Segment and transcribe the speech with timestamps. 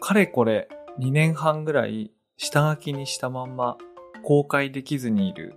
[0.00, 3.76] かれこれ2年半ぐらい下書きにしたまんま
[4.24, 5.54] 公開できずにいる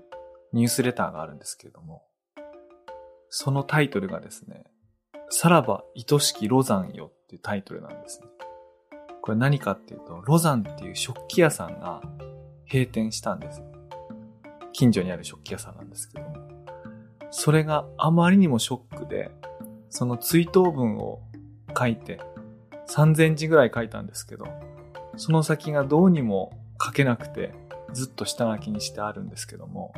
[0.51, 2.03] ニュースレターがあるんですけれども、
[3.29, 4.65] そのタイトルがですね、
[5.29, 8.27] さらば愛しきロザンよっていうタイトルなんですね。
[9.21, 12.01] これ何かっていうと、ロザンっていう食器屋さんが
[12.71, 13.63] 閉店したんです。
[14.73, 16.35] 近所にある食器屋さんなんですけども。
[17.31, 19.31] それがあまりにもショックで、
[19.89, 21.21] その追悼文を
[21.77, 22.19] 書いて、
[22.87, 24.47] 3000字ぐらい書いたんですけど、
[25.17, 27.53] その先がどうにも書けなくて、
[27.93, 29.93] ずっと下書きにしてあるんですけども、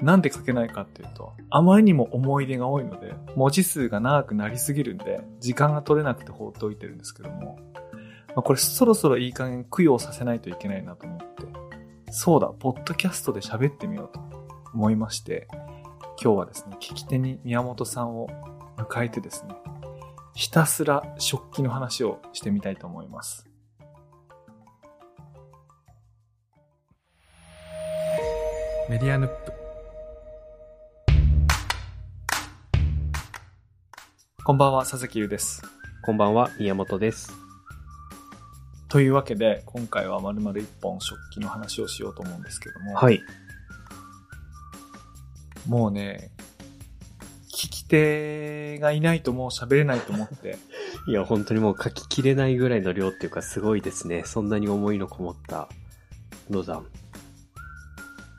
[0.00, 7.58] なんで書けないかっていうと、あまりにも思い出が多いので、文字数が長くなりすぎるんで、時間が取れなくて放っておいてるんですけども、
[8.28, 11.24] まあ、これそろそろいい加減供養させないといけないなと思って、
[12.10, 14.20] そうだ、ポッドキャストで喋ってみようと
[14.74, 15.48] 思いまして、
[16.22, 18.28] 今日はですね、聞き手に宮本さんを
[18.76, 19.54] 迎えてですね、
[20.34, 23.46] ひたすら食器の話をしてみたいと思います。
[28.90, 29.52] メディアヌップ。
[34.44, 35.62] こんばんは、佐々木優です。
[36.02, 37.32] こんばんは、宮本です。
[38.88, 43.22] というわけで、今回は丸々一本食器の話をしようと思うんですけども、はい。
[45.68, 46.33] もうね、
[47.94, 50.58] 手がいないともう喋れないと思って、
[51.06, 54.24] いや、本当にもう書ききれないぐらいの量っていうか、すごいですね。
[54.24, 55.68] そんなに思いのこもった、
[56.50, 56.86] ロザン。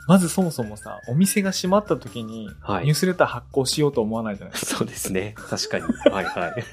[0.07, 4.77] まずそもそもさ、お店が閉まった時に、はいニュースレター発行しようと思わないじゃないですか。
[4.79, 5.33] そうですね。
[5.35, 5.85] 確かに。
[6.11, 6.63] はいはい。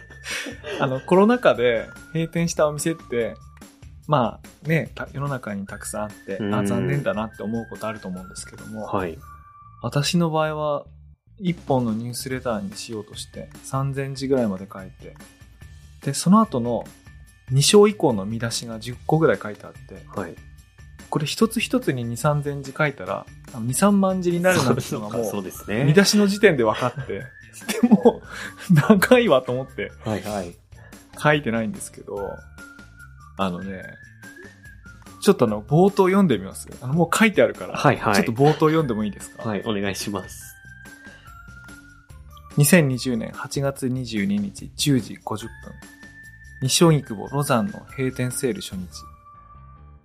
[0.80, 3.36] あの、コロナ禍で閉店したお店って、
[4.06, 9.18] まあね、た世の中にたくさんあって、あ、うん残念だなって思うことあると思うんですけども、はい。
[9.82, 10.84] 私の場合は、
[11.42, 15.14] 一本のニュースレターにしようとして、3000字ぐらいまで書いて、
[16.04, 16.84] で、その後の
[17.52, 20.34] 2章以降の見出しが10個ぐらい書いてあって、はい。
[21.10, 25.84] これ一つ一つに2、3000字書いたら、あの2、3万字になるなっていうのがもそうう、ですね。
[25.84, 27.22] 見出しの時点で分かって、
[27.82, 28.22] でも、
[28.70, 29.92] 長いわと思って。
[30.04, 30.54] はいはい。
[31.22, 32.30] 書いてないんですけど、
[33.36, 33.82] あのね、
[35.20, 36.66] ちょっとあの、冒頭読んでみます？
[36.80, 38.14] あの、もう書いてあるから、はいはい。
[38.14, 39.46] ちょっと冒頭読んでもいいですか？
[39.48, 40.51] はい、お願いします。
[42.58, 45.48] 2020年8月22日10時50分。
[46.60, 48.88] 西荻窪ロザンの閉店セール初日。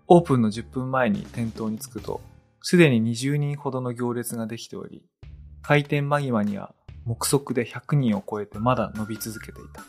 [0.07, 2.21] オープンの10分前に店頭に着くと、
[2.61, 5.03] すでに20人ほどの行列ができており、
[5.61, 6.73] 開店間際には
[7.05, 9.83] 目測で100人を超えてまだ伸び続けていた。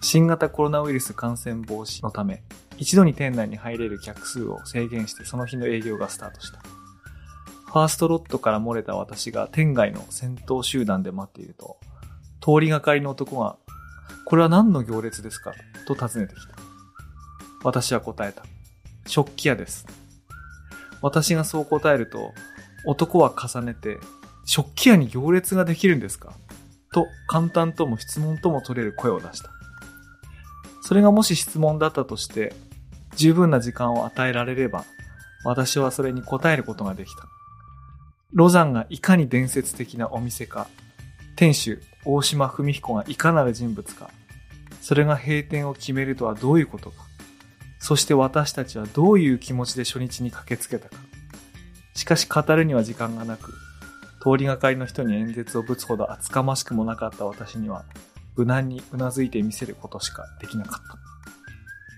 [0.00, 2.42] 新型コロナウイルス感染防止のため、
[2.78, 6.75] 一度に店内に入れる客数を制限してその日の営業がスタートした。
[7.76, 11.76] ファーストロットから漏れた私が店外の先頭集団で待っていると、
[12.40, 13.58] 通りがかりの男が、
[14.24, 15.52] これは何の行列ですか？
[15.86, 16.54] と尋ねてきた。
[17.64, 18.44] 私は答えた。
[19.06, 19.84] 食器屋です。
[21.02, 22.32] 私がそう答えると、
[22.86, 23.98] 男は重ねて、
[24.46, 26.32] 食器屋に行列ができるんですか？
[26.94, 29.50] と簡単とも質問とも取れる声を出した。
[30.80, 32.54] それがもし質問だったとして、
[33.16, 34.86] 十分な時間を与えられれば、
[35.44, 37.28] 私はそれに答えることができた。
[38.36, 40.68] ロザンがいかに伝説的なお店か、
[41.36, 44.10] 店主大島文彦がいかなる人物か、
[44.82, 46.96] それが閉店を決めるとはどういうことか、
[47.78, 50.96] そして私たちはどういう気持ちで初日に駆けつけたか。
[51.94, 53.54] しかし語るには時間がなく、
[54.20, 57.86] 通りがかりの人に演説をぶつほど厚かましくもなかった私には、
[58.36, 61.15] 無難にうなずいて見せることしかできなかった。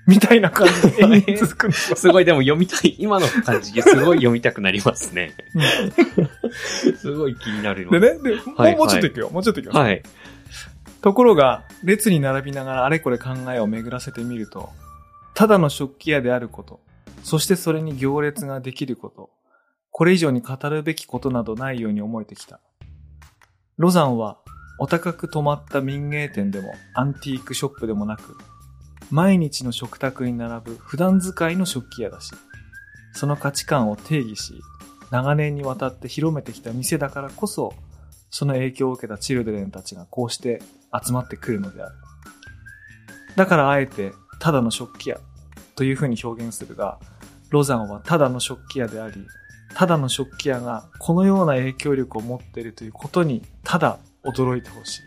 [0.09, 1.97] みたいな感じで延々続くんですよ。
[1.97, 5.35] すごい、でも読みたい、今の感じ、すごい読みたくなりますね。
[6.97, 9.73] すごい気になるでね、で、もうはいもうちょっといくよ、もうちょっといくよ。
[9.73, 10.03] はい。
[11.03, 14.71] ところが、列に並びながらあれこれ考えを巡らせてみると、
[15.35, 16.81] ただの食器屋であること、
[17.23, 19.29] そしてそれに行列ができること、
[19.91, 22.61] これ以上に語るべきことなどないように思えてきた。
[23.77, 24.39] ロザンは、
[24.81, 28.39] お高く泊まった民芸店でもアンティークショップでもなく、
[29.11, 32.33] 毎日の食卓に並ぶ普段使いの食器屋だし、
[33.13, 34.61] その価値観を定義し、
[35.11, 37.73] 長年にわたって広めてきた店だからこそ、
[38.31, 40.61] その影響を受けたチルドレンたちがこうして
[41.05, 41.95] 集まってくるのである。
[43.37, 45.21] だからあえて、ただの食器屋
[45.75, 46.99] というふうに表現するが、
[47.51, 49.27] ロザンはただの食器屋であり、
[49.75, 55.03] ただの食器屋がこのような影響力を持っているということに、ただ驚いてほしい。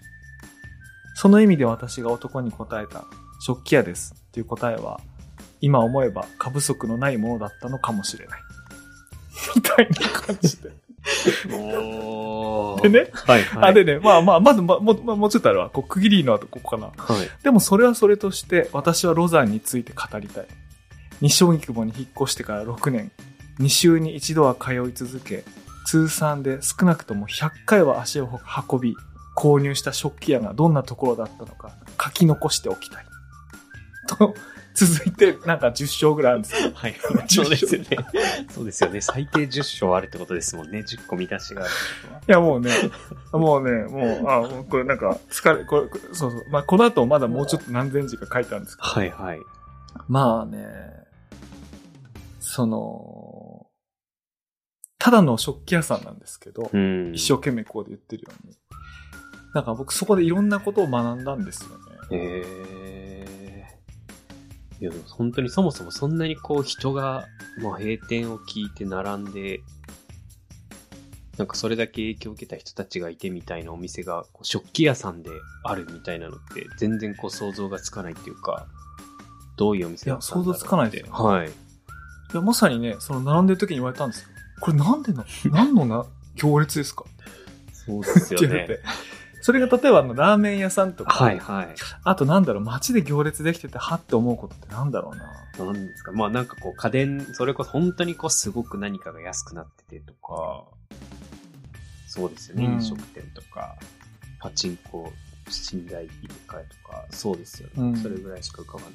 [1.14, 3.06] その意味で私が男に答えた、
[3.42, 5.02] 食器屋ですという答えは、
[5.60, 8.40] 今思えば過不足のないものだったのかもしれない。
[9.56, 10.72] みたいな感じで。
[11.52, 13.10] おーでね。
[13.14, 13.72] はいはい。
[13.72, 15.70] あ、でね、まあまあ、まず、ま、ももうちょっとあるわ。
[15.72, 16.92] こう、区切りの後、ここかな。
[16.96, 17.44] はい。
[17.44, 20.46] でもそれはそれとして、私はロザンについて語りたい。
[21.22, 23.12] 西荻窪に引っ越してから6年、
[23.60, 25.44] 2週に一度は通い続け、
[25.86, 28.40] 通算で少なくとも100回は足を
[28.70, 28.96] 運び、
[29.36, 31.72] 購入した食器屋がどんなところだったのか
[32.04, 33.11] 書き残しておきたい。
[34.08, 34.36] と、
[34.74, 36.72] 続いて、なんか10章ぐらいあるんですよ。
[36.74, 36.96] はい。
[37.28, 37.88] そうですよね。
[38.50, 39.02] そうですよね。
[39.02, 40.80] 最低10章あるってことですもんね。
[40.80, 41.72] 10個見出しがある。
[42.28, 42.72] いや、もうね、
[43.34, 46.46] もうね、もう、あ、もうこれなんか、疲れ、これ、そうそう。
[46.50, 48.90] まあ、この後まだもうちょっと何千字か書いてあるんですけど。
[48.90, 49.40] はいはい。
[50.08, 50.68] まあね、
[52.40, 53.68] その、
[54.98, 57.12] ただの食器屋さんなんですけど、うん。
[57.14, 58.56] 一生懸命こうで言ってるように。
[59.54, 62.18] なんか僕そこでいろんなことを学んだんですよね。
[62.18, 62.81] へえ。
[64.82, 67.28] いや、でも本当にそもそもそんなにこう人が、
[67.60, 69.62] もう閉店を聞いて並んで、
[71.38, 75.30] なんかそれだけ影響を受けた人たちがいてみたいなお店がこう食器屋さんで
[75.64, 78.68] あるみたいなのって全然こう想像がつかないっていうか、
[79.56, 81.48] どういうお店だったんだろういや想像つかないではい。
[81.48, 81.52] い
[82.34, 84.28] や、まさにね、その並んでる時に言われたんですよ。
[84.62, 86.06] これなんでの、何のな、
[86.36, 87.06] 行列ですか？
[87.74, 88.48] そうですよね。
[88.48, 88.84] って言われて。
[89.42, 91.76] それが例えばあの、ラーメン屋さんとか、はいはい。
[92.04, 95.66] あとなんだろう、街で行列できてて、はって思うことってなんだろうな。
[95.66, 96.12] なんですか？
[96.12, 100.64] まあなんかこう家電、それこそ本当にこうすごく何かが安くなっててとか、
[102.08, 102.74] そうですよね、うん。
[102.74, 103.76] 飲食店とか、
[104.40, 105.12] パチンコ、
[105.74, 107.74] 寝台入れ替えとか、そうですよね。
[107.78, 107.98] うん。
[107.98, 108.92] それぐらいしか浮かばない。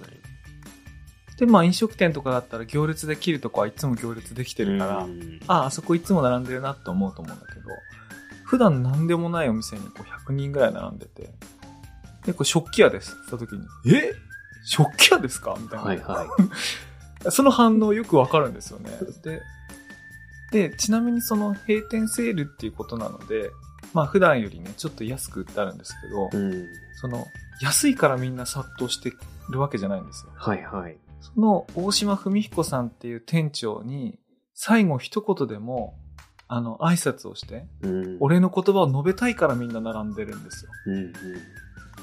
[1.39, 5.41] で、まあ飲食店とかだったら行列できるとこはいつも行列できてるから、うん。
[5.47, 7.69] ああ、あそこいつも並んでるなって思うと思うんだけど、
[8.47, 11.31] 普段何でもないお店にこう100人ぐらい並んでて、
[12.25, 14.13] で、これ食器屋ですって言った時に、え？
[14.65, 15.57] 食器屋ですか？
[15.59, 15.85] みたいな。
[15.85, 17.31] はいはい。
[17.31, 18.91] その反応よくわかるんですよね。
[19.23, 19.43] で、
[20.71, 23.51] で、ちなみにその閉店セールっていうことなので、
[23.95, 26.67] まあ普段よりね、ちょっと安く売ってあるんですけど、うん。
[27.01, 27.27] その、
[27.61, 29.13] 安いからみんな殺到して
[29.51, 30.33] るわけじゃないんですよ。
[30.37, 30.97] はいはい。
[31.21, 34.19] その大島文彦さんっていう店長に、
[34.55, 35.99] 最後一言でも、
[36.49, 38.17] あの、挨拶をして、うん。
[38.21, 40.71] 俺の言葉を述べたいからみんな並んでるんですよ。
[40.87, 41.13] うんうん。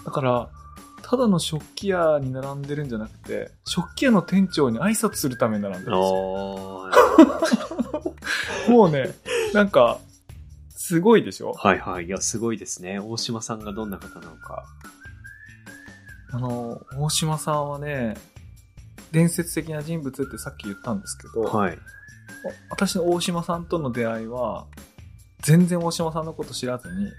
[0.05, 0.49] だから、
[1.01, 6.89] ただの食器屋に並んでるんじゃなくて、食器屋の店長に挨拶するために並んでるんですよ。
[8.75, 9.13] もうね、
[9.53, 9.99] なんか、
[10.69, 11.53] すごいでしょ？
[11.53, 12.05] はいはい。
[12.05, 12.99] いや、すごいですね。
[12.99, 14.65] 大島さんがどんな方なのか。
[16.31, 18.15] あの、大島さんはね、
[19.11, 21.77] 伝説的な人物ってさっき言ったんですけど、はい。
[22.69, 24.65] 私の大島さんとの出会いは、
[25.41, 27.11] 全然大島さんのこと知らずに、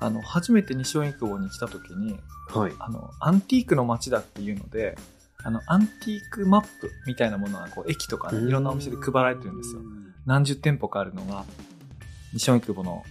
[0.00, 2.18] あの、初めて西荻窪に来た時に、
[2.48, 2.72] はい。
[2.78, 4.96] あの、アンティークの街だっていうので、
[5.42, 9.80] あの、アンティークマップみたいなものが、こう、駅とかね、いろんなお店で配られてるんですよ。
[10.24, 11.44] 何十店舗かあるのが、
[12.32, 13.04] 西荻窪の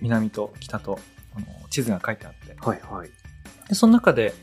[0.00, 0.98] 南と北と、
[1.36, 2.56] あの、地図が書いてあって。
[2.58, 3.10] はいはい。
[3.68, 4.34] で、その中で、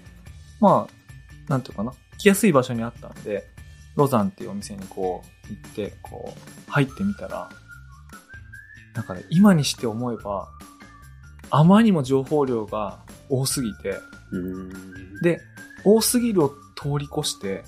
[0.60, 3.48] まあ、なんていうかな、来やすい場所にあったんで、
[3.96, 7.50] ロザンっていうお店にこう、行って、こう、入ってみたら、
[8.94, 10.50] なんかね、今にして思えば、
[11.52, 13.00] あまりにも情報量が
[13.30, 13.96] 多すぎて、
[14.32, 15.22] うん。
[15.22, 15.42] で、
[15.84, 17.64] 多すぎるを通り越して、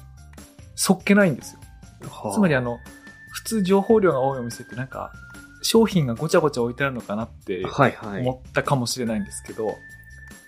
[0.75, 1.61] そっけないんですよ。
[2.09, 2.79] はつまりあの、
[3.31, 5.11] 普通情報量が多いお店ってなんか、
[5.63, 8.21] 商品がごちゃごちゃ置いてあるのかなってはいはい。
[8.21, 9.75] 思ったかもしれないんですけど、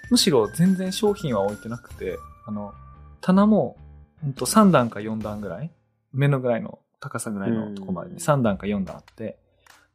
[0.09, 2.73] むしろ全然商品は置いてなくて、あの、
[3.21, 3.77] 棚も、
[4.23, 5.71] うんと3段か4段ぐらい、
[6.13, 9.37] 目のぐらいの高さぐらいのとこまでにうん3段か4段あって、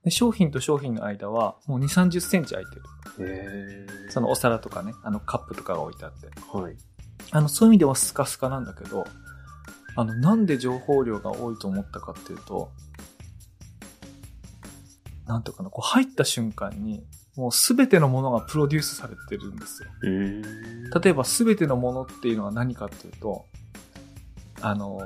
[0.05, 3.87] で商品と商品の間はもう2、30センチ空いてる。
[4.11, 6.29] そのお皿とかね、あのカップとかが置いてあって。
[6.53, 6.77] はい。
[7.31, 9.05] あの、そういう意味ではスカスカなんだけど、
[9.97, 12.71] あの、なんで情報量が多いと思ったかっていうと、
[15.27, 17.05] なんていうかな、こう入った瞬間に、
[17.37, 19.89] もうすべてのものがプロデュースされてるんですよ。
[20.03, 20.43] うん。
[20.43, 23.45] 例えばすべてのものっていうのは何かっていうと、
[24.61, 25.01] あの、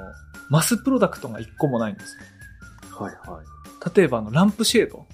[0.53, 2.23] マスプロダクトが一個もないんですよ。
[3.03, 3.97] はいはい。
[3.97, 5.07] 例えばあの、ランプシェード。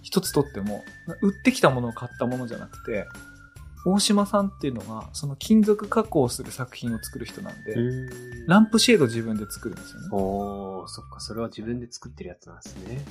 [0.00, 0.84] 一つとっても、
[1.22, 3.08] 売ってきたものを買ったものじゃなくて、
[3.84, 10.08] 大島さんっていうのが、その金属加工する作品を作る人なんで、うんランプシェード自分で作るんですよね。
[10.12, 13.04] おー、そっか、それは自分で作ってるやつなんですね。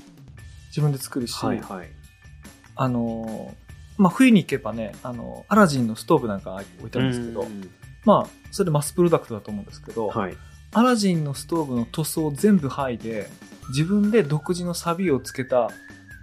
[0.68, 1.90] 自分で作るし、はいはい。
[2.78, 7.70] あのーまあ、冬に行けばね、あの、アラジンのストーブなんか置いてあるんですけど、うん
[8.06, 10.38] まあ、それマスプロダクトだと思うんですけど、はい。
[10.74, 13.30] アラジンのストーブの塗装を全部剥いで、
[13.70, 15.70] 自分で独自のサビをつけた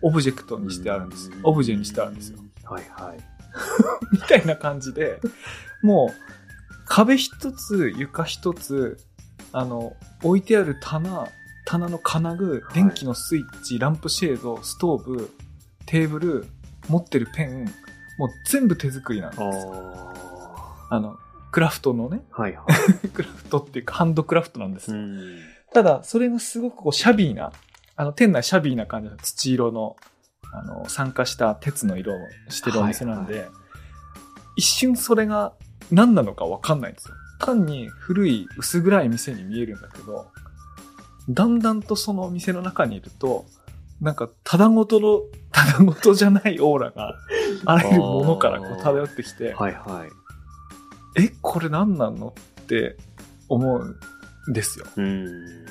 [0.02, 1.30] オブジェクトにしてあるんです。
[1.42, 2.38] オブジェにしてあるんですよ。。
[2.64, 3.18] はいはい。
[4.12, 5.20] みたいな感じで、
[5.82, 8.98] もう、壁一つ、床一つ、
[9.52, 11.28] あの、置いてある棚、
[11.66, 15.30] 棚の金具い、電気のスイッチ、ランプシェード、ストーブ、
[15.86, 16.46] テーブル、
[16.88, 17.66] 持ってるペン、
[18.18, 19.42] もう全部手作りなんです。
[20.90, 21.18] あの、
[21.50, 22.64] クラフトのね、はいは
[23.04, 23.08] い。
[23.08, 24.96] クラフトっていうかハンドクラフトなんですよ。
[24.96, 25.38] うん。
[25.72, 27.52] ただ、それがすごくこうシャビーな、
[27.96, 29.96] あの、店内シャビーな感じの土色の、
[30.52, 33.46] あの、酸化した鉄の色をしてるお店なんで、は
[34.56, 35.52] 一瞬それが
[35.90, 37.14] 何なのかわかんないんですよ。
[37.38, 40.26] 単に古い薄暗い店に見えるんだけど、
[41.28, 43.46] だんだんとそのお店の中にいると、
[44.00, 47.16] なんか、ただごとの、ただごとじゃないオーラが、
[47.64, 50.17] あらゆるものからこう漂ってきて、はいはい。
[51.18, 52.96] え、これ何なのって
[53.48, 53.96] 思う
[54.50, 54.86] んですよ。
[54.96, 55.64] うん。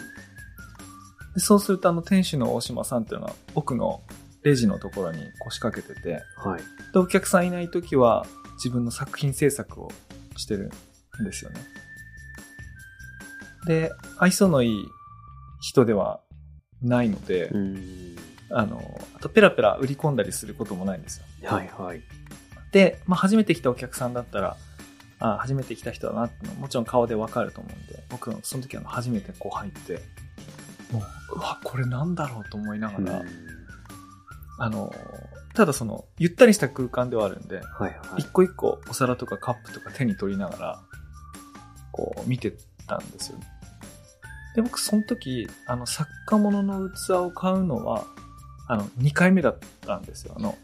[1.33, 4.01] でそうするとあの店主の大島さんっていうのは奥の
[4.43, 6.61] レジのところに腰掛けてて、はい。
[6.93, 8.25] で、お客さんいない時は
[8.55, 9.91] 自分の作品制作を
[10.35, 10.71] してる
[11.21, 11.59] んですよね。
[13.67, 14.85] で、愛想のいい
[15.61, 16.21] 人では
[16.81, 18.15] ないので、うん。
[18.49, 21.25] あの、あとペラペラ売り込んだりすることもないんですよ。
[21.43, 22.01] はいはい。
[22.71, 24.57] で、まあ初めて来たお客さんだったら、
[25.19, 29.99] あ初めて来た人だなってのはもちろん顔でわかると思うんで、僕のその時は初めてこう入って、
[30.91, 30.99] も
[31.31, 33.23] う、うわ、これなんだろうと思いながら、
[34.59, 34.93] あの、
[35.53, 38.31] ただその、ゆったりした空間ではあるんで、はいはい一。
[38.31, 40.81] 個一個お皿とかカップとか手に取りながら、
[41.91, 42.53] こう見て
[42.87, 43.39] たんですよ。
[44.55, 48.05] で、僕その時、あの、作家物の器を買うのは、
[48.67, 50.33] あの、2回目だったんですよ。
[50.35, 50.57] あの、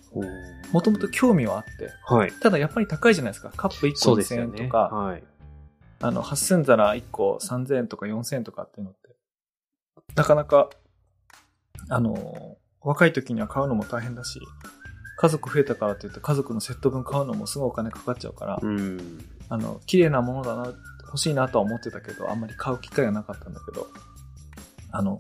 [0.72, 2.31] もともと興味はあって、はい。
[2.31, 3.51] ただやっぱり高いじゃないですか。
[3.55, 4.60] カップ1個2000そうですよね。
[4.60, 5.24] 円とか、はい。
[6.01, 9.15] あの、8000皿1個3000円とか4000円とかっていうのって、
[10.15, 10.69] なかなか、
[11.89, 14.41] あの、若い時には買うのも大変だし、
[15.17, 19.24] 家族増えたからって言って家族のセット分買うのもすごいお金かかっちゃうから、うん。
[19.48, 20.74] あの、綺麗なものだな、
[21.05, 23.88] 欲しいなとは思ってたけど、あんまり買う機会がなかったんだけど、
[24.91, 25.19] あの、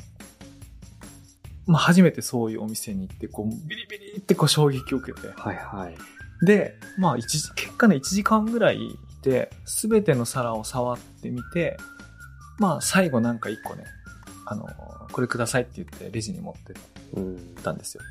[1.65, 6.45] まあ、初めてそういうお店に行って、こう、ビリビリってこう衝撃を受けて、はいはい。
[6.45, 11.77] で、まあ、一時、結果ね、1時間ぐらいいて、すべての皿を触ってみて、
[12.59, 13.85] まあ、最後なんか1個ね、
[14.45, 14.67] あの、
[15.11, 16.73] これくださいって言ってレジに持って。
[17.63, 18.03] たんですよ。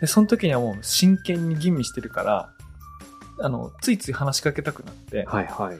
[0.00, 2.52] で、その時にはもう真剣に吟味してるから、
[3.40, 5.78] あの、ついつい話しかけたくなって、はいはい。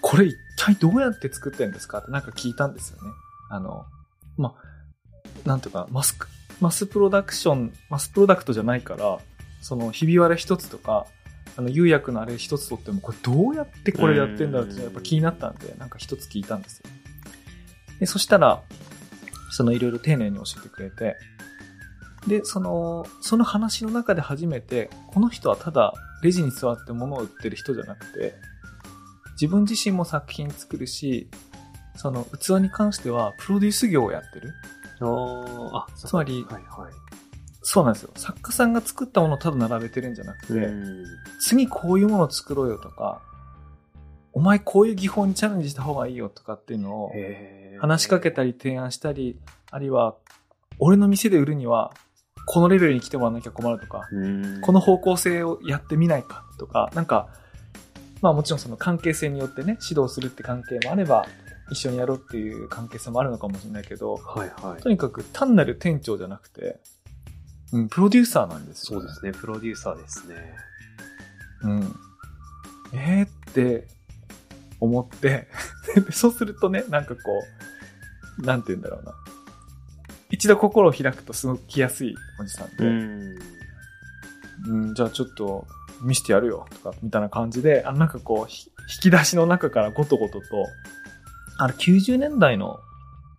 [0.00, 3.10] これ一体どうやって作ってんですかってなんか聞いたんですよね。
[3.50, 3.84] あの、
[4.36, 4.54] ま
[5.44, 6.28] あ、なんとか、マスク、
[6.60, 9.18] マスプロダクション、マスプロダクトじゃないから、
[9.60, 11.06] その、ひび割れ一つとか、
[11.56, 16.90] あの、釉薬のあれ一つとっても、これどうやってこれやってんだろうってやっぱ気になったんで、なんか一つ聞いたんですよ。
[18.00, 18.62] で、そしたら、
[19.50, 21.16] そのいろいろ丁寧に教えてくれて、
[22.26, 28.34] で、その、その話の中で初めて、この人はただレジに座って物を売ってる人じゃなくて、
[29.32, 31.28] 自分自身も作品作るし、
[31.96, 34.52] その器に関してはプロデュース業をやってる。
[35.00, 36.92] あーあ、つまりはいはい。
[37.62, 38.10] そうなんですよ。
[38.16, 41.04] 作家さんが作ったものをただ並べてるんじゃなくて、うん。
[41.40, 43.20] 次こういうものを作ろうよとか、
[44.32, 47.12] お前こういう技法にチャレンジした方がいいよとかっていうのを
[47.80, 49.38] 話しかけたり提案したり、
[49.70, 50.16] あるいは、
[50.78, 51.92] 俺の店で売るには、
[52.46, 57.28] このレベルに来てもらわなきゃ困るとか、うんこの方向性をやってみないかとか、なんか、
[58.22, 61.26] まあもちろんその関係性によってね、指導するって関係もあれば、
[61.70, 64.82] 一緒にやろうっていう関係性もあるのかもしれないけど、はいはい。
[64.82, 66.80] とにかく単なる店長じゃなくて、
[67.72, 69.32] うん、プロデューサーなんですよ、そうですね。
[69.32, 70.34] プロデューサーですね。
[71.62, 71.96] うん。
[72.94, 73.26] えー？
[73.26, 73.86] って
[74.80, 75.48] 思って、
[75.94, 77.42] で そうするとね、なんかこ
[78.38, 79.14] う、なんて言うんだろうな。
[80.30, 83.38] 一度心を開くとすごく来やすいおじさんで、ん。
[84.68, 85.66] うん、じゃあちょっと
[86.00, 90.66] 見してやるよとか、みたいな感じで、あのなんかこう、ひ引き出しの中からごとごとと、
[91.58, 92.80] あれ90年代の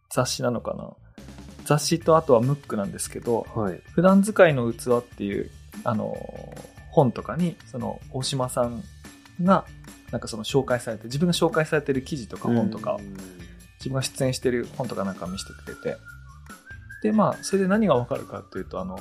[0.09, 0.91] 雑誌なのかな？
[1.65, 3.81] 雑誌とあとはムックなんですけど、はい。
[3.93, 5.49] 普段使いの器っていう、
[5.83, 6.15] あの、
[6.91, 8.83] 本とかに、その、大島さん
[9.43, 9.65] が、
[10.11, 12.97] なんかその紹介されて、自分が紹介されてる記事とか本とか
[13.77, 15.97] 自分が出演してる本とかなんか見せてくれて、
[17.03, 18.99] で、まあ、それで何がわかるかっていうと、あの、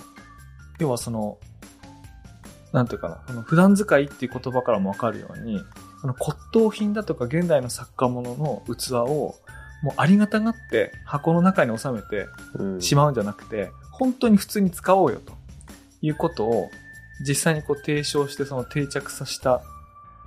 [0.78, 1.38] 要はその、
[2.74, 5.58] なんていうかな、この普段使いっていう言葉からもわかるように、
[6.02, 9.34] あの骨董品だとか現代の作家物の器を、
[9.82, 15.32] もうありがたがって箱の中に収めてうんしまうんじゃなくて、本当に普通に使おうよと
[16.02, 16.68] いうことを
[17.26, 19.62] 実際にこう提唱してその定着させた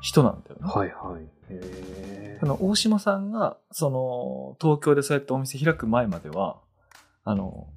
[0.02, 0.62] 人なんだよね。
[0.64, 1.24] はいはい。
[1.50, 6.58] へあの、大島さんが、その、東京でそうやってお店開く前までは、
[7.24, 7.68] あの、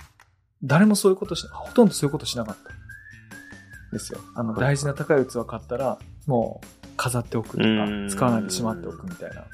[0.62, 2.70] 誰もそういうことし、ほとんどそういうことしなかった。
[3.92, 4.20] ですよ。
[4.34, 9.44] あの、はい大事な高い器買ったら、もう、飾っておくとかうん、使わないでしまっておくみたいな。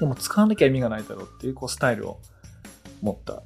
[0.00, 2.20] でも、使わなきゃ意味がないだろうっていう、こう、スタイルを
[3.00, 3.42] 持った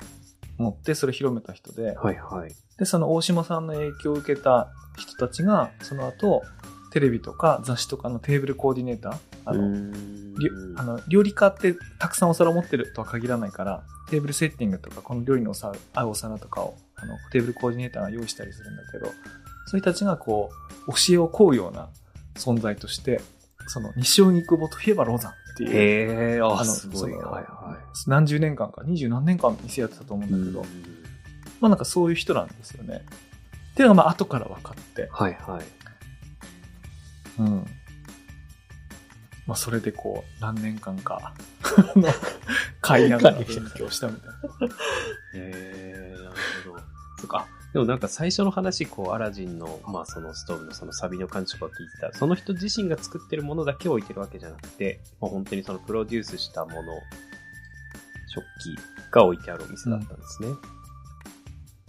[0.59, 2.53] 持ってそれ広めた人で、はいはい。
[2.79, 6.43] で、その大島さんの影響を受けた人たちが、その後、
[6.91, 9.93] テレビとか雑誌とかのテーブルコーディネーター、あの、
[10.77, 19.07] あの料理家ってたくさんお皿を持ってるとは限らないから、テーブルセッティングとか、この料理のお皿合うお皿とかを、あの、テーブルコーディネーターが用意したりするんだけど、
[19.67, 20.51] そういう人たちがこ
[20.87, 21.91] う、教えを請うような
[22.39, 23.21] 存在として、
[23.67, 27.13] その、西荻窪といえばロザンっていう、へえ、あ、すごい。
[27.13, 30.41] はいは何十年間か、二十何年間店やってたと思うんい。
[30.41, 30.65] だけど、
[31.61, 33.05] まあなんかそういう人なんですよね。
[33.73, 37.43] っていうのがまあ後から分かって、はいはい。
[37.43, 37.67] うん。
[39.47, 41.35] まあそれでこう、何年間か、
[42.81, 44.35] 買いながら勉強したみたいな。
[44.35, 44.77] へ
[45.35, 46.31] え、なる
[46.65, 46.83] ほど。
[47.19, 47.47] そっか。
[47.73, 56.95] でもなんか最初の話、こう、アラジンの、まあそのストーブのそのサビの感じとか聞いてた、その人自身が作ってるものだけを置いてるわけじゃなくて、まあ本当にそのプロデュースしたもの、
[58.29, 60.49] 食器が置いてあるお店だったんですね。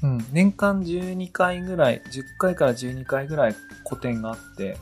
[0.03, 0.25] うん。
[0.31, 4.77] 年間12回ぐらい、10回から12回ぐらい個展があって。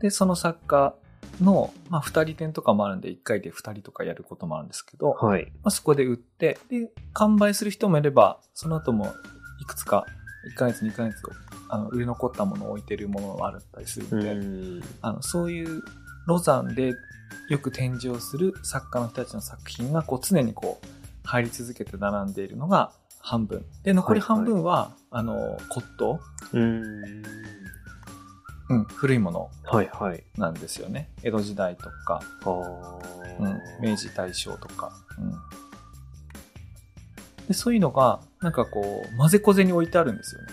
[0.00, 0.94] で、その作家
[1.40, 5.46] の、まあ2人展とかもあるんで、1回で2人とかやることもあるんですけど、はい。
[5.62, 9.08] まあ、そこで売って、で、完売する人もいれば、その後もい
[9.70, 10.06] くつか、
[10.52, 11.16] 1ヶ月、2ヶ月、
[11.68, 14.82] あの、売れ残ったものを置いてるものがあったりするうんで、ん。
[15.00, 15.82] あの、そういう
[16.26, 16.92] ロザンで
[17.48, 20.86] よく展示をする作家の人たちの作品が、こう、常にこう、
[21.24, 23.64] 入り続けて並んでいるのが半分。
[23.84, 26.18] で、残り半分は、あの、骨董、
[26.52, 27.24] うーん。
[28.70, 30.22] うん、古いものはいはい。
[30.36, 31.10] なんですよね。
[31.24, 32.20] 江戸時代とか、
[33.40, 35.32] うん、明治大正とか、うん。
[37.50, 40.48] で、そういうのが、なんかこう、混ぜこぜに置いてあるんですよね。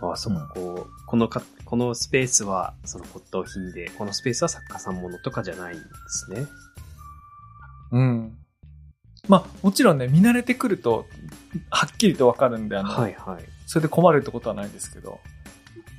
[0.00, 6.46] あ、そっか、こう、このか、このスペースはその骨董品で、このスペースは作家さんものとかじゃないんですね。
[7.90, 8.38] うん。
[9.28, 11.04] まあ、もちろんね、見慣れてくると、
[11.68, 13.44] はっきりとわかるんで、あの、はいはい。
[13.66, 15.20] それで困るってことはないんですけど、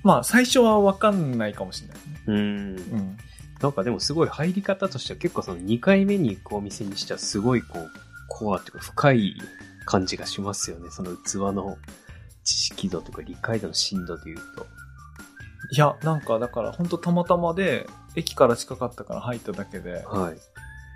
[0.02, 2.04] まあ、最初はわかんないかもしれないね。
[2.26, 2.38] うーん。
[2.38, 3.18] うん。
[3.62, 7.92] なんかでもすごい入り方としては結構その2回目に行くお店にしてはすごいこう、
[8.27, 9.36] コアっていうか深い
[9.85, 10.89] 感じがしますよね。
[10.91, 11.77] その器の
[12.43, 14.65] 知識度とか理解度の深度で言うと。
[15.72, 20.37] いや、なんか、だから、ほんとたまたまで、駅から近かったから入っただけで、はい。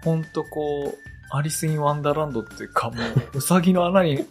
[0.04, 3.02] ほんとこう、アリス・イン・ワンダーランドっていうか、も
[3.34, 4.26] う、うさぎの穴に、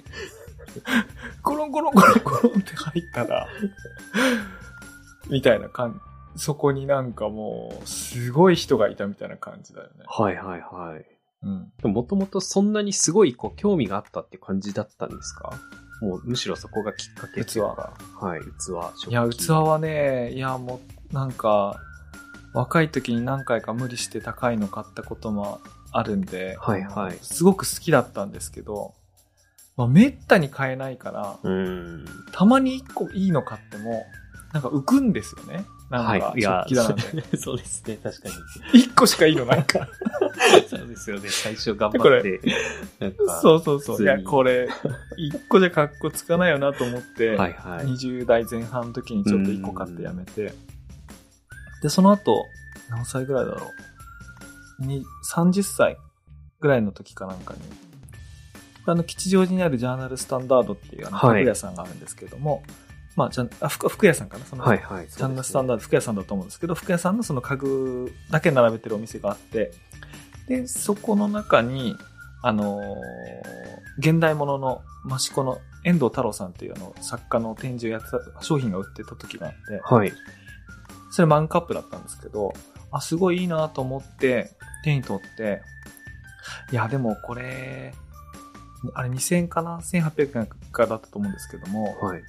[1.42, 3.48] コロンコロンコロンコロンって入ったら、
[5.28, 6.00] みたいな感
[6.36, 6.42] じ。
[6.42, 10.04] そこになんかもう、すごい人がいたみたいな感じだよね。
[10.06, 11.15] はいはいはい。
[11.42, 11.72] うん。
[11.92, 15.52] もともとそんなにすごいこう興味があったって感じだったんですか？
[16.00, 17.94] もうむしろそこがきっかけっていうか。
[18.20, 19.10] はい、器。
[19.10, 21.80] いや、器はね、いや、もう、なんか、
[22.52, 25.60] 若い時に何回か無理して高いの買ったことも
[25.92, 28.94] あるんで、はいはいすごく好きだったんですけど、
[29.76, 32.04] まあ、めったに買えないから、うーん。
[32.32, 34.04] たまに一個いいの買っても、
[34.52, 35.64] なんか浮くんですよね。
[35.90, 37.02] なんか、いや食器だなんで。
[37.38, 38.28] そうですね、確か
[38.72, 38.80] に。
[38.80, 39.88] 一個しかいいのないから。
[40.68, 42.40] そうですよね、最初頑張って。
[43.40, 44.02] そうそうそう。
[44.02, 44.68] いや、これ、
[45.16, 47.86] 一個じゃ格好つかないよなと思って、はいはい。
[47.86, 50.54] 20代前半の時にちょっと一個買ってやめて、
[51.82, 52.44] で、その後、
[52.90, 53.70] 何歳ぐらいだろ
[54.80, 54.86] う。
[54.86, 55.98] に、30歳
[56.60, 57.60] ぐらいの時かなんかに、
[58.86, 62.62] あの、吉祥寺にあるジャーナルスタンダードっていうあの、はい服屋さんがあるんですけども、
[63.16, 65.08] まあ、じゃあ、服、服屋さんかなその、はいはい。
[65.08, 69.72] ジャーナルスタンダダード、服屋さんだと思うんですけど、服屋さんのその家具だけ並べてるお店があって、
[70.48, 71.96] で、そこの中に、
[72.42, 80.12] あのー現代物の益子の遠藤太郎さんっていうあの作家の展示をやってた、商品が売ってた時があって、はい。
[81.10, 82.52] それマンカップだったんですけど、
[82.90, 84.50] あ、すごいいいなと思って
[84.84, 85.62] 手に取って、
[86.72, 87.94] いや、でもこれ、
[88.94, 92.22] あれ2000円かな ?1800 円かだったと思うんですけども、はい。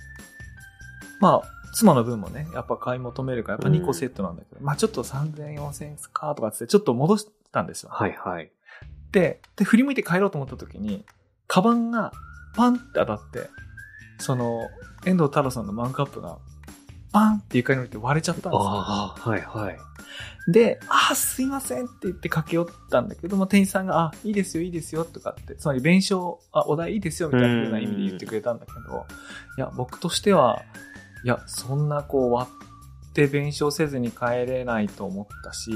[1.20, 7.90] まあ、妻の分もね、やっぱ買い求めるから、やっぱ2個セットなんだけど、まあちょっと3000円、4000円かとかっつって、ちょっと戻したんですよ。
[7.92, 8.52] はいはい。
[9.12, 11.06] で、で、振り向いて帰ろうと思った時に、
[11.48, 12.12] カバンが
[12.56, 13.50] パンって当たって、
[14.20, 14.70] その、
[15.06, 16.40] 遠藤太郎さんのマンカップが、
[17.12, 18.60] パンって床に降りて割れちゃったんですよ。
[18.60, 19.78] ああ、はいはい。
[20.52, 29.06] で、あー、すいませんって言って駆け寄ったんだけど、まあ、店員さんが、あ、いいですよ、いいですよ、とかって、つまり弁償、あ、お題いいですよ、みたいな意味で言ってくれたんだけど、
[29.58, 30.64] いや、僕としては、
[31.24, 32.50] いや、そんなこう割
[33.10, 35.72] って弁償せずに帰れないと思ったし、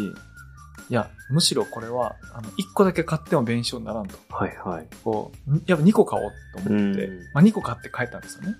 [0.89, 4.17] いや、むしろこれは、あの、1個だけ買っても弁償にならんと。
[4.29, 4.87] はいはい。
[5.03, 8.55] こう、んやっぱ2個買おうと思ってうん、まあ2個買って帰ったんですよね。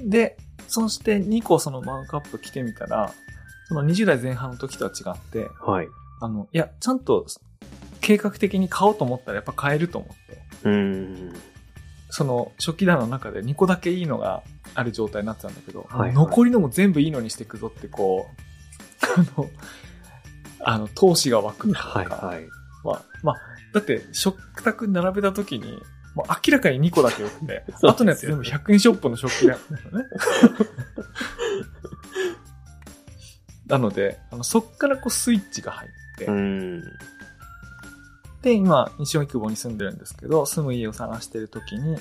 [0.00, 0.10] うん。
[0.10, 0.36] で、
[0.68, 3.12] そして2個そのマンカップ着てみたら、
[3.68, 5.88] その20代前半の時とは違って、はい。
[6.20, 7.26] あの、いや、ちゃんと
[8.00, 10.68] 計画的に買おうと思ったらやっぱ買えると思って。
[10.68, 11.32] うん。
[12.16, 14.42] その食器棚の中で2個だけいいのが
[14.74, 19.50] ある状態になってたんだけど、はいはい残りのも全部いいのにしていくぞってこう、 あの、
[20.60, 22.48] あの、闘志が湧くとか、はいはい。
[22.82, 23.36] まあ、まあ、
[23.74, 25.72] だって食卓に並べた時に、
[26.14, 29.64] もう明らかに2個だけよくて、 そう後のやつ全部100円ショップの食器だよね。
[33.68, 36.82] なので、あのそっからこうスイッチが入って、うん。
[38.46, 41.96] で、今、西荻窪に住んでるんですけど、住む家を探してる時に、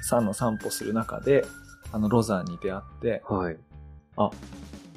[0.00, 1.44] さんの散歩する中で、
[1.92, 3.56] あの、ロザンに出会って、はい。
[4.16, 4.30] あ、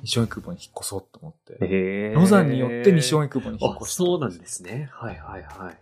[0.04, 4.04] 西荻窪に引っ越そうと思って、えロザンによって西荻窪に引っあ、越した。
[4.06, 4.90] そうなんですね。
[4.94, 5.78] はいはいはい。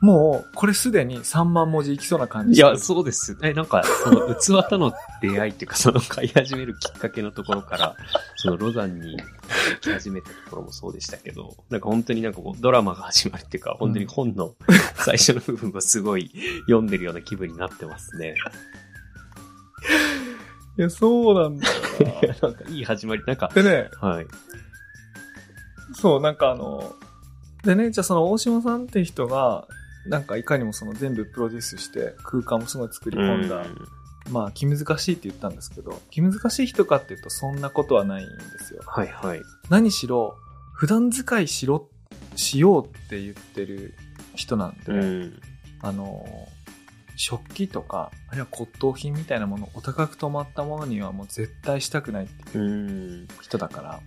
[0.00, 3.36] もう、これすでに3万文字いきそうな感じいや、そうです。
[3.42, 7.96] え、なんか、その器との出会いっていうか、その買い始めるきっかけのところから、
[8.36, 14.54] そのロザンに行き始めたところもそうでしたけど、なんか本当になんかこうドラマが始まるっていうか、本当に本の
[14.96, 16.30] 最初の部分をすごい
[16.66, 18.34] 読んでるような気分になってますね。
[20.76, 21.74] いや、そうなんだよ
[22.24, 23.62] いや、 なんかいい始まり、なんか、な。
[23.62, 24.26] でね、はい。
[25.94, 26.94] そう、なんかあの、
[27.62, 29.66] でね、じゃあその大島さんって人が、
[30.06, 33.64] なんかいかにもその全部プロデュースして空間もすごい作り込んだ、
[34.30, 38.82] まあ気難しいって言ったんですけど、気難しい人かっていうとそんなことはないんですよ。
[38.86, 39.42] はいはい。
[39.68, 40.36] 何しろ、
[40.72, 41.88] 普段使いしろ、
[42.36, 43.94] しようって言ってる
[44.34, 45.40] 人なんで、うん。
[45.80, 46.48] あの、
[47.16, 53.28] 食器とか、あるいは骨董品みたいなもの、お高く止まったものにはもう絶対したくないっていううん。
[53.40, 54.00] 人だから、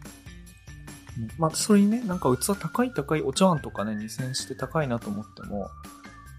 [1.37, 5.69] まあ、それにね、なんか器高い高いお茶碗とかね、2000して高いなと思っても、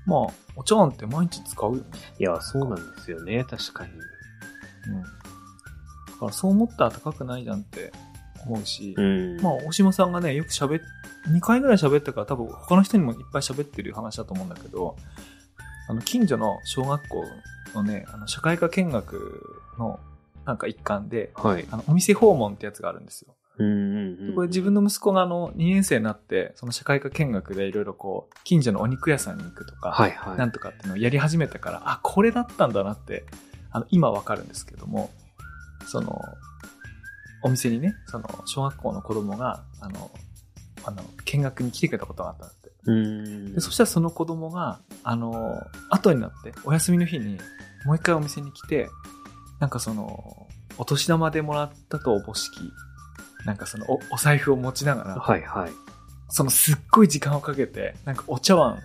[0.06, 1.84] まあ、お茶碗って毎日使うよね。
[2.18, 3.92] いや、そうなんですよね、確かに。
[3.92, 3.94] う
[4.98, 5.02] ん。
[5.02, 5.08] だ
[6.20, 7.92] からそう思ったら高くないじゃんって
[8.46, 9.40] 思うし、うん。
[9.40, 10.82] まあ、大島さんがね、よく喋っ、
[11.28, 14.96] 2回ぐらい喋ったから多分他の人にもいっぱい喋ってる話だと思うんだけど、
[15.88, 17.24] あの、近所の小学校
[17.74, 19.42] のね、あの、社会科見学
[19.78, 20.00] の
[20.44, 21.66] なんか一環で、はい。
[21.70, 23.34] あの、お店訪問ってやつがあるんですよ。
[23.58, 24.34] うんうんうん。
[24.34, 30.38] これ自分の息子があの、2年生になって、その社会科見学でいろいろこう、近所のお肉屋さんに行くとか、はいはい。
[30.38, 33.24] なんとかっていうのをやり始めたから、あ、これだったんだなって、
[33.70, 35.10] あの、今わかるんですけども、
[35.86, 36.20] その、
[37.42, 40.10] お店にね、その、小学校の子供が、あの、
[40.84, 42.70] あの、見学に来てくれたことがあったんだって。
[42.86, 43.54] うん。
[43.54, 47.38] で、そしたらその子供が、あの、後になって、お休みの日に、
[47.84, 48.88] もう一回お店に来て、
[49.60, 52.56] なんかその、お年玉でもらったとおぼしき、
[53.48, 55.70] なんかそのお、お財布を持ちながら、はいはい。
[56.28, 58.78] そのすっごい時間をかけて、なんかお茶碗、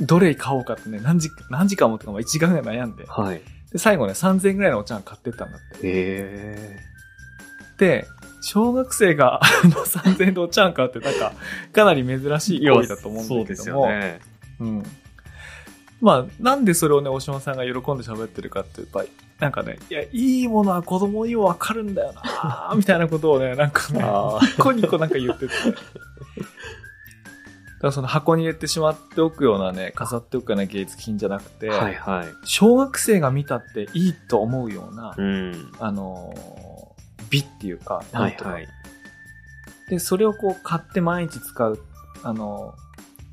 [0.00, 3.40] どれ買おうかってね、何時、何時間もとか、まあ1時間ぐらい悩んで、はい。
[3.70, 5.78] で、最後ね、3000円ぐらいのお茶碗買ってったんだって。
[5.84, 6.76] へ
[7.78, 8.04] で、
[8.42, 11.32] 小学生があの3000円でお茶碗買うってなんか、
[11.72, 13.36] かなり珍しい行為だと思うんだけども。
[13.36, 14.20] そうですよね。
[14.58, 14.82] うん。
[16.02, 20.08] まあ、なんでそれをね、大島さんが喜んで喋ってるかって、やっぱり、なんかね、いや、い
[20.42, 25.54] いものは子供にもわかるんだよなみたいなことをね、なんかね、 あニコニコなんか言ってて。
[25.54, 25.78] だか
[27.88, 32.26] らその箱に入れてしまっておくようなね、飾っておくような芸術品じゃなくて、はいはい。
[32.44, 35.72] 小学生が見たっていいと思うような、うん。
[35.78, 36.62] あのー
[37.30, 38.68] 美っていうか、はないはい。
[39.88, 41.78] で、それをこう買って毎日使う、
[42.24, 42.82] あのー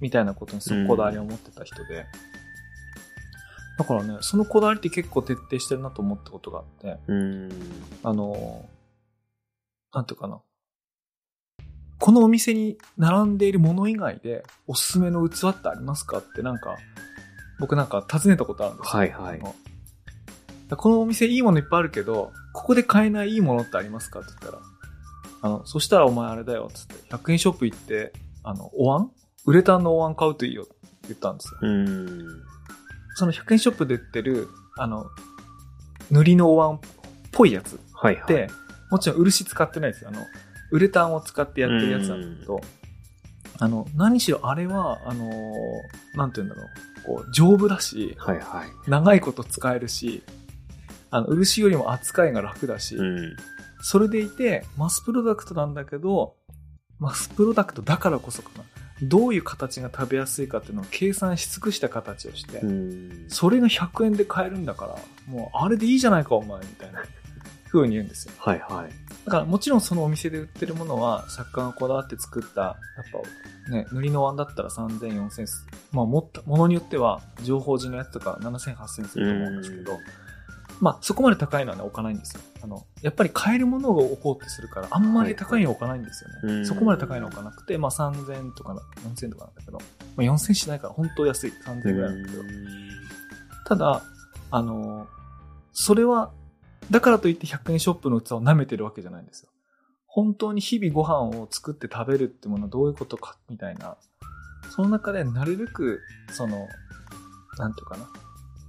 [0.01, 2.05] みたいなことにすごくこだわりを持ってた人で、
[3.79, 7.49] だからね、そのこだわりって結構徹底してるなと思ったことがあって、うん。
[8.03, 10.41] あのーなんていうかな。
[11.97, 16.77] このお店に並んでいるもの以外でおすすめの器ってありますかってなんか、
[17.59, 18.99] 僕なんか尋ねたことあるんですよ。
[18.99, 19.41] はいはい
[20.75, 24.63] このお店いいものいっぱいあるけど、ここで買えないいいものってありますかって言ったら、
[25.41, 28.13] あの、そしたらお前あれだよ、つって、100円ショップ行って、
[28.43, 29.11] あの、お椀？
[29.45, 30.75] ウレタンのお椀買うといいよって
[31.07, 31.59] 言ったんですよ。
[33.19, 33.33] うん。
[33.33, 35.05] その100円ショップで売ってる、あの、
[36.11, 36.79] 塗りのお椀っ
[37.31, 38.27] ぽいやつはいはい。
[38.27, 38.49] で、
[38.89, 40.09] もちろん漆使ってないですよ。
[40.09, 40.25] あの、
[40.71, 42.61] ウレタンを使ってやってるやつなんだけど、
[43.59, 48.89] あの、何しろあれは、あのーなんて言うんだろう、こう、丈夫だし、はいはい。
[48.89, 50.23] 長いこと使えるし、
[51.11, 53.35] あの、漆よりも扱いが楽だし、うん。
[53.81, 56.35] それでいて、マスプロダクトなんだけど、
[56.99, 58.63] マスプロダクトだからこそかな。
[59.01, 63.25] どういう形が食べやすいかっていうのを計算し尽くした形をして、うん。
[63.27, 67.03] それが100円で買えるんだから、もうあれでいいじゃないかお前、みたいな
[67.71, 68.33] 風に言うんですよ。
[68.37, 68.89] はいはい。
[69.25, 72.75] だからもちろんそのお店で売ってるものは作家がこだわって作った、やっ
[73.67, 75.45] ぱね、塗りの椀だったら3000、4000
[75.91, 79.97] まあもった、ものによっては情報時のやつとか7000、8000すると思うんですけど、
[80.79, 82.41] まあ、そこまで高いのはね、置かないんですよ。
[82.61, 86.35] あの、やっぱり買えるものを置こうってするから、あんまり高いの置かないんですよね。
[86.47, 89.83] はいはいそこまで高いの置かなくて、まあ3000とかな、4000とかなんだけど、ま
[90.17, 91.53] あ4000しないから本当安い。
[91.65, 92.43] 3000ぐらいなんだけど。
[93.65, 94.03] ただ、
[94.51, 95.07] あの、
[95.73, 96.31] それは、
[96.89, 99.49] だからといって100円ショップの器を舐めてるわけじゃないんですよ。
[100.07, 103.97] 本当に日々ご飯を作って食べるってものはどういうことか、みたいな。
[104.71, 105.99] その中でなるべく、
[106.31, 106.67] その、
[107.57, 108.07] なんていうかな。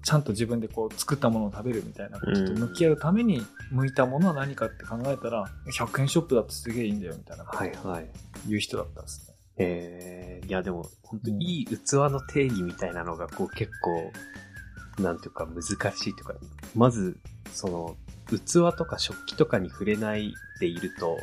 [0.03, 8.11] ちゃんと自分でこう作ったものを食べるみたいなことと向き合うために向いたものは何かって考えたら、100円ショップだとすげえいいんだよみたいなはいはい。
[8.49, 9.35] 言う人だったんですね。
[9.63, 16.35] えー、いやでも、本当にいい器の定義みたいなのが、こう結構、なんていうか難しいというか、
[16.75, 17.19] まず、
[17.53, 17.97] その、
[18.29, 21.19] 器とか食器とかに触れないでいると、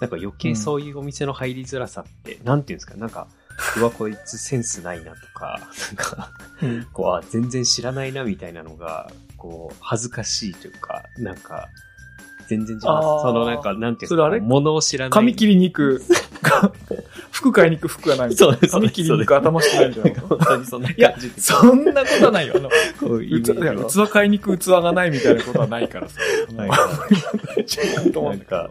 [0.00, 3.28] なんか余計そういうお店の入りづらさって、なんていうんですか、なんか、
[3.76, 6.30] うわ、こいつセンスないなとか、なんか、
[6.92, 11.68] こう、あ、全然知らないなみたいなのが、こう、恥ずかしいというか、なんか、
[12.48, 12.80] 全然違う。
[12.80, 15.10] そのなんか、なんていうか、物を知らない。
[15.10, 16.02] 髪切りに行く、
[17.30, 18.52] 服買いに行く服がないみたいな。
[18.54, 20.20] そうです髪切りに行く頭してないみたいな。
[20.26, 21.14] 本当にそんな感いや。
[21.36, 22.54] そんなことはないよ。
[22.56, 26.20] あの、こういや器買いに行く器がないみたいなことはないからさ。
[26.56, 26.70] はい
[27.60, 28.70] 違うと思うんだけどなん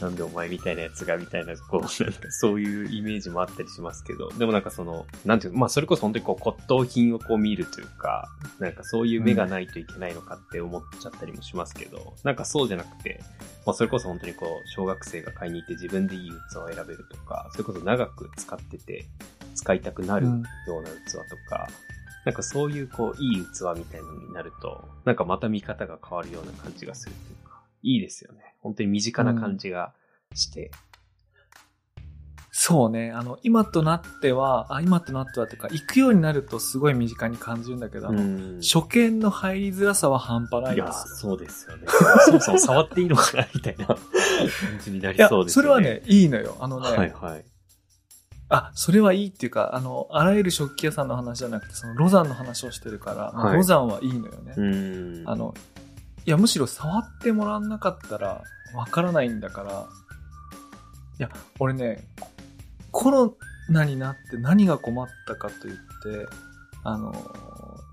[0.00, 13.20] なんでお前みたいなやつがみたいな、こう、なんかそういうイメージもあったりしますけど、でもなんかその、なんていうの、まあそれこそ本当にこう骨董品をこう見るというか、なんかそういう目がないといけないのかって思っちゃったりもしますけど、なんかそうじゃなくて、
[13.66, 19.06] まあそれこそ本当にこう、小学生が買いに行って自分でいい器を選べるとか、それこそ長く使ってて、
[19.54, 21.68] 使いたくなるような器とか、
[22.24, 28.47] なんかそういうこう、いい器みたいなのになると、なんかまた見方が変わるような感じがするというか、いいですよね。
[28.60, 29.92] 本当に身近な感じが
[30.34, 30.70] して。
[32.60, 33.12] そうね。
[33.12, 38.08] あの、今となっては、あ、今となってはっていうか、行くようになるとすごい身近に感じるんだけど、
[38.60, 41.16] 初見の入りづらさは半端ないいや、ですよ。
[41.16, 41.86] そうですよね。
[42.26, 43.96] そもそも触っていいのかなみたいな感
[44.82, 45.68] じになりいや、そうですよね。
[45.68, 46.56] それはね、いいのよ。
[46.58, 47.44] あのね、はいはい。
[48.48, 54.54] あ、それはいいっていうか、あの、あらゆる食器屋さんの話じゃなくて、そのロザンの話をしてるから、まあはいロザンはいいのよね。
[54.56, 55.22] うん。
[55.26, 55.54] あの、
[56.28, 58.42] いや、むしろ触ってもらわなかったら、
[58.74, 59.88] わからないんだから、
[61.18, 62.06] いや、俺ね、
[62.90, 63.34] コロ
[63.70, 66.30] ナになって何が困ったかと言って、
[66.84, 67.14] あの、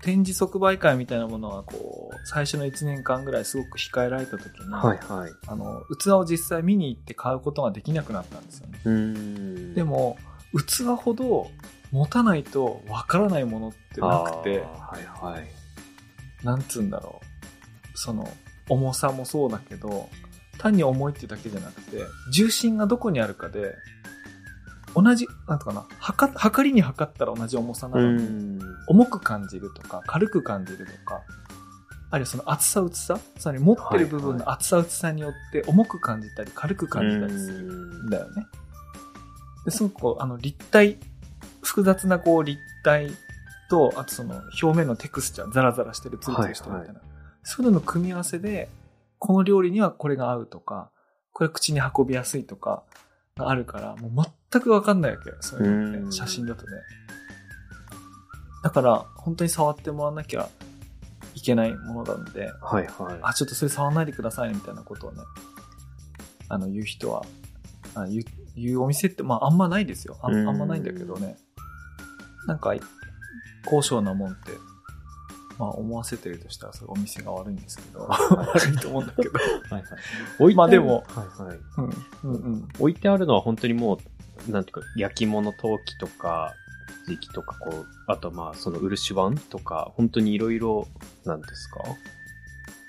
[0.02, 5.32] 展示即売会みたいなものは、こう、最初の1年間ぐらいすごく控えられた時に、はいはい。
[5.46, 8.80] あの、器を実際見に行って買うことができなくなったんですよね。
[8.84, 9.74] うん。
[9.74, 10.18] でも、
[10.52, 11.50] 器ほど
[11.90, 16.44] 持たないとわからないものってなくて、はいはい。
[16.44, 17.25] なんつうんだろう。
[17.96, 18.28] その、
[18.68, 20.08] 重さもそうだけど、
[20.58, 23.74] 単に重いってだけじゃなくて、重心がどこにあるかで、
[24.94, 28.60] 同じ、なんとかな、測、測りに測ったら同じ重さなうのに、ん。
[28.88, 31.20] 重く感じるとか、軽く感じるとか、
[32.10, 38.46] あるいはその厚さ薄さ、つまり持ってる部分の厚さ薄さによって重く感じたり軽く感じたりするんだよね。
[39.64, 40.98] ですごくこう、あの、立体、
[41.62, 43.10] 複雑なこう立体
[43.68, 47.00] と、あとその表面のテクスチャー、ザラザラしてる、ツルツルしてるみたいな。
[47.48, 48.68] そういうのの組み合わせで、
[49.20, 50.90] この料理にはこれが合うとか、
[51.32, 52.82] これ口に運びやすいとか
[53.36, 55.36] があるから、もう全くわかんないわけよ。
[55.40, 56.72] そういうのっうんて、写真だとね。
[58.64, 60.48] だから、本当に触ってもらわなきゃ
[61.36, 63.18] いけないものなんで、はいはい。
[63.22, 65.20] あ、ちょっとそれ触らないでくださいねみたいなことをね、
[66.48, 67.24] あの、言う人は、
[67.94, 68.24] あ言う
[68.56, 70.18] 言うお店って、まあ、あんまないですよ。
[70.20, 71.36] ああんまないんだけどね。
[72.48, 72.74] なんか、
[73.64, 74.50] 高尚なもんって、
[75.58, 79.30] まあ、思わせてるとしたら、それお店が悪いんですけど、悪いと思うんだけど。
[79.70, 80.54] はいはい。
[80.54, 81.58] まあでもはいはい。
[81.78, 81.90] うん、
[82.24, 82.68] うん、うん。
[82.78, 83.98] 置いてあるのは本当にも
[84.48, 86.54] う、なんていうか、焼き物陶器とか、
[87.08, 90.88] 時期とか、こう、あとまあ、その漆碗とか、本当にいろいろ、
[91.24, 91.82] なんですか？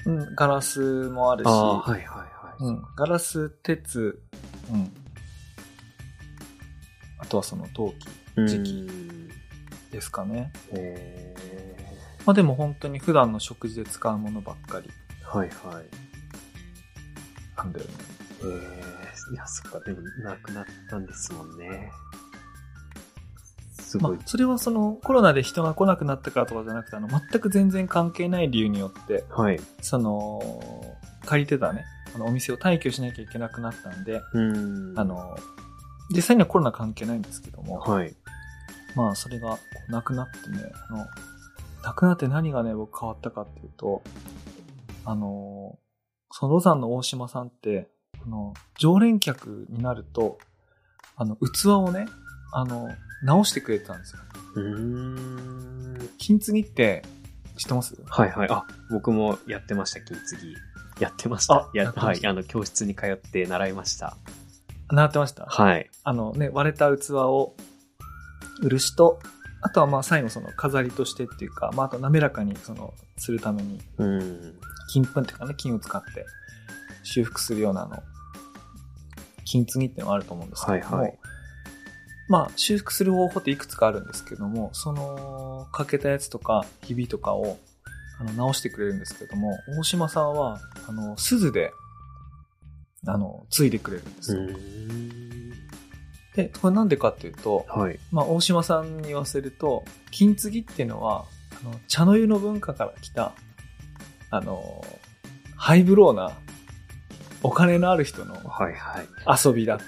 [0.06, 2.64] うん、ガラスもあるし、はいはいはい。
[2.64, 4.22] うん、ガラス、鉄、
[4.72, 4.92] うん。
[7.20, 8.90] あとはその陶器うん時期
[9.92, 10.52] ですかね。
[10.72, 11.36] へ
[12.28, 15.86] まあでも本当に普段の食事で使うものばっかりーはいはい。
[17.56, 17.92] なんだよね。
[18.42, 21.90] えー、いや、そっか、でも、なくなったんですもんね。
[23.80, 24.18] すごい。
[24.18, 29.60] まあ、それはそのコロナで人が来なくなったからとかじゃなくて、あの、全く全然関係ない理由によって、はい。
[29.82, 30.42] その、
[31.26, 34.40] 借りてたね、あの、お店を退去しなきゃいけなくなったんで、う
[34.94, 35.00] ん。
[35.00, 35.38] あ、の、
[36.14, 38.14] 実際にはコロナ関係ないんですけども、はい。
[38.96, 41.06] まあ、それがなくなってね、あの、
[41.84, 44.02] なくなって何がね、僕変わったかっていうと、
[45.06, 45.78] あの、
[46.32, 47.88] そのロザンの大島さんって、
[48.26, 50.38] あの、常連客になると、
[51.16, 52.08] あの、器をね、
[52.54, 52.90] あの、
[53.24, 54.22] 直してくれてたんですよ。
[56.18, 57.04] 金継ぎって、
[57.58, 57.96] 知ってます？
[58.06, 58.48] はいはい。
[58.52, 60.56] あ、僕もやってました、金継ぎ。
[61.02, 61.56] やってました。
[61.56, 62.26] あやはい。
[62.26, 64.16] あの、教室に通って習いました。
[64.90, 65.46] 習ってました？
[65.46, 65.90] はい。
[66.04, 67.56] あのね、割れた器を、
[68.62, 69.20] 漆と、
[69.68, 74.56] あとはまあ最後その飾りとしてっていうか、まああと滑らかにその、するために、うん。
[74.90, 76.26] 金粉っていうかね、金を使って
[77.04, 78.02] 修復するようなあの、
[79.44, 81.20] 金継ぎっていうのがあると思うんですけども、はいはい
[82.30, 87.58] まあ修復する方法っていくつかあるんですけども、その、欠けたやつとか、ひびとかを、
[88.20, 91.72] あの、直してくれるんですけども、大島さんは、あの、鈴で、
[93.06, 94.42] あの、継いでくれるんですよ。
[96.42, 96.48] ん。
[96.48, 98.00] で、これなんでかっていうと、はい。
[98.12, 101.26] まあ、大島さんに言わせると、金継ぎっていうのは、
[101.62, 103.34] あの、茶の湯の文化から来た、
[104.30, 104.84] あの、
[105.56, 106.32] ハイブローな、
[107.44, 109.08] お金のある人のはいはい。
[109.46, 109.84] 遊びだと。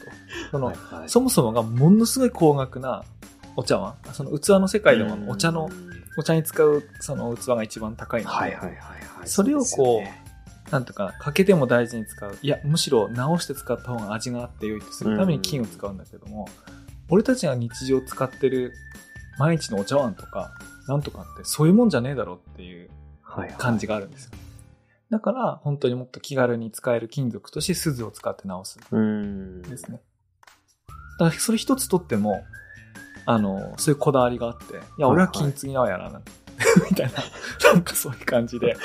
[0.51, 3.03] その、はいはいそもそもがものすごい高額な
[3.55, 9.27] お茶碗、その器の世界でもお茶の、うんお茶に使うその器が一番高いので、はいはいはいはい。
[9.27, 10.18] それをこう
[10.71, 12.37] なんとか、かけても大事に使う。
[12.41, 16.47] いや、むしろ直して使った方が味があって良いとするために金を使うんだけども、
[17.09, 18.73] 俺たちが日常使ってる
[19.39, 20.51] 毎日のお茶碗とか、
[20.87, 22.89] なんとかってそういうもんじゃねえだろっていう
[23.21, 23.57] はいはい。
[23.57, 24.31] 感じがあるんですよ。
[25.09, 29.59] だから、本当にもっと気軽に使える金属として鈴を使って直すうん。
[29.59, 30.01] んですね。
[31.19, 32.43] だから、それ一つとっても、
[33.25, 36.21] あの、そういうこだわりがあって、いや、俺は金継ぎなわやらな、
[36.89, 38.75] みたいな、なんかそういう感じで、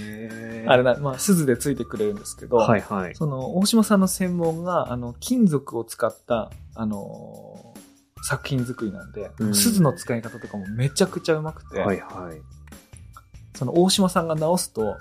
[0.00, 3.14] へあれな、まあ、鈴でついてくれるんですけど、はいはい。
[3.14, 7.82] その、大島さんの専門が、あの、金属を使った、あのー
[8.24, 12.40] 作品作りなんで、うん鈴の使い方とかもめちゃくちゃうまくて、はいはい。
[13.56, 14.96] その大島さんが直すと、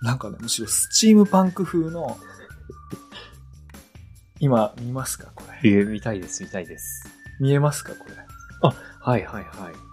[0.00, 2.16] なんかね、むしろスチームパンク風の、
[4.38, 5.70] 今、見ますかこれ。
[5.70, 7.04] えー、見たいです、見たいです。
[7.40, 8.14] 見えますかこれ。
[9.00, 9.91] はいはいはい。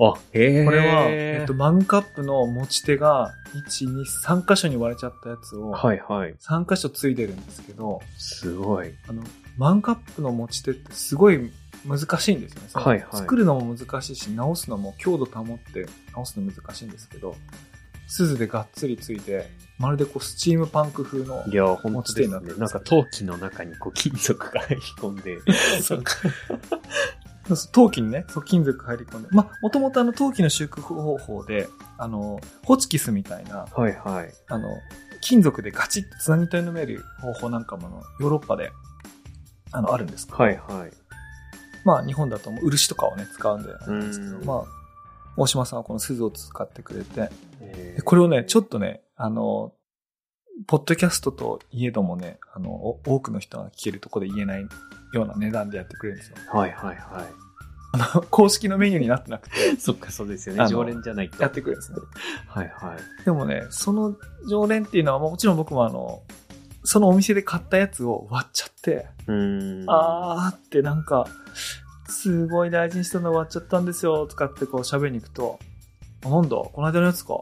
[0.00, 0.64] あ、へえ。
[0.64, 6.34] これは、えっと、マグカップの持ち手が、1、2、3箇所に割れちゃったやつを、はいはい。
[6.34, 8.92] 3箇所ついてるんですけど、すごい。
[9.08, 9.22] あの、
[9.56, 11.50] マンカップの持ち手ってすごい
[11.84, 12.68] 難しいんですよね。
[12.74, 17.34] はいはい作るのも難しいし、直すのも強度保って直すの難しいんですけど、
[18.06, 22.48] 鈴でがっつりついて、まるでこうスチームパンク風のい、や、本当ですね持ち手になって。
[22.48, 25.38] ますなんか陶器の中にこう金属が入り込んで。
[25.82, 26.04] そう
[27.72, 29.28] 陶器にね、そう金属入り込んで。
[29.30, 34.32] まあ、もともとあの陶器の修復方法で、あの、ホチキスみたいな、はいはい。
[34.48, 34.68] あの、
[35.20, 38.70] 金属でガチッとつなぎ止める方法なんかもあのヨーロッパで、
[39.72, 40.90] あの、あるんですけど、はいはい。
[41.84, 44.64] まあ日本だともう漆とかをね、使うんであんですけど、うんまあ、
[45.36, 47.30] 大島さんはこの鈴を使ってくれて、
[48.04, 49.72] これをね、ちょっとね、あの、
[50.66, 54.66] ポッドキャストといえどもね、あの、お多くの人が聞けるところで言えない
[55.12, 56.36] ような値段でやってくれるんですよ。
[56.52, 57.26] はいはいは
[57.92, 59.76] あの、公式のメニューになってなくて、い。
[59.80, 60.66] そっか、そうですよね。
[60.68, 61.42] 常連じゃないと。
[61.42, 61.98] やってくれるんですね。
[62.46, 63.24] はいはい。
[63.24, 64.14] でもね、その
[64.48, 66.22] 常連っていうのは、もちろん僕もあの、
[66.84, 69.90] そのお店で買ったやつを割っちゃって、うーん。
[69.90, 71.26] あーってなんか、
[72.08, 75.58] すごい大事にしたの終わっちゃったんですよ、とかってこう喋りに行くと、
[76.24, 77.34] あなんだ、この間のやつか。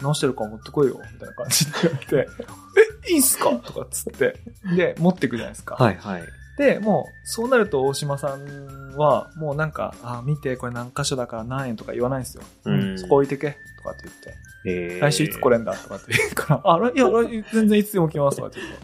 [0.00, 2.28] 直してるから持ってこいよ、みたいな感じで言われて、
[3.06, 3.50] え、いいんすか？
[3.50, 4.38] とかっつって。
[4.74, 5.74] で、持ってくじゃないですか。
[5.74, 6.22] はいはい。
[6.60, 12.42] で、もう、そうなると大島さんは、もうなんか、あ、見て、これ何箇所だから何円とか言わないんですよ。
[12.66, 14.34] うんそこ置いてけ、とかって言って。
[14.66, 18.78] えー来週いつ来れんだとかって言うから、 あ、いや、来全然いつでも来ますとかって言うと。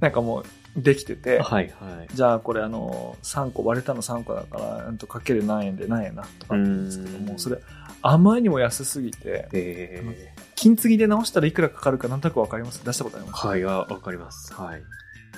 [0.00, 0.44] なんかもう、
[0.80, 2.08] できてて、はいはい。
[2.14, 7.58] じゃあこれあの、3個、割れたの3個だから、うんとかける何円で何円なとかって言うんですけども、うんそれ、
[8.00, 12.84] あまりにも安すぎて、え金継ぎで直したらいくらかかるかなんとなくわかります？
[12.84, 13.44] 出したことあります？
[13.44, 14.54] ー、はい、わわかります。
[14.54, 14.82] はい。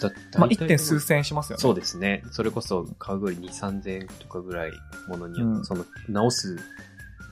[0.00, 0.68] だまあ、大体 1.
[0.68, 1.60] 点数千円しますよね。
[1.60, 2.22] そうですね。
[2.30, 4.72] それこそ、買うぐらい2、3000円とかぐらい
[5.08, 6.58] ものによって、うんその、直す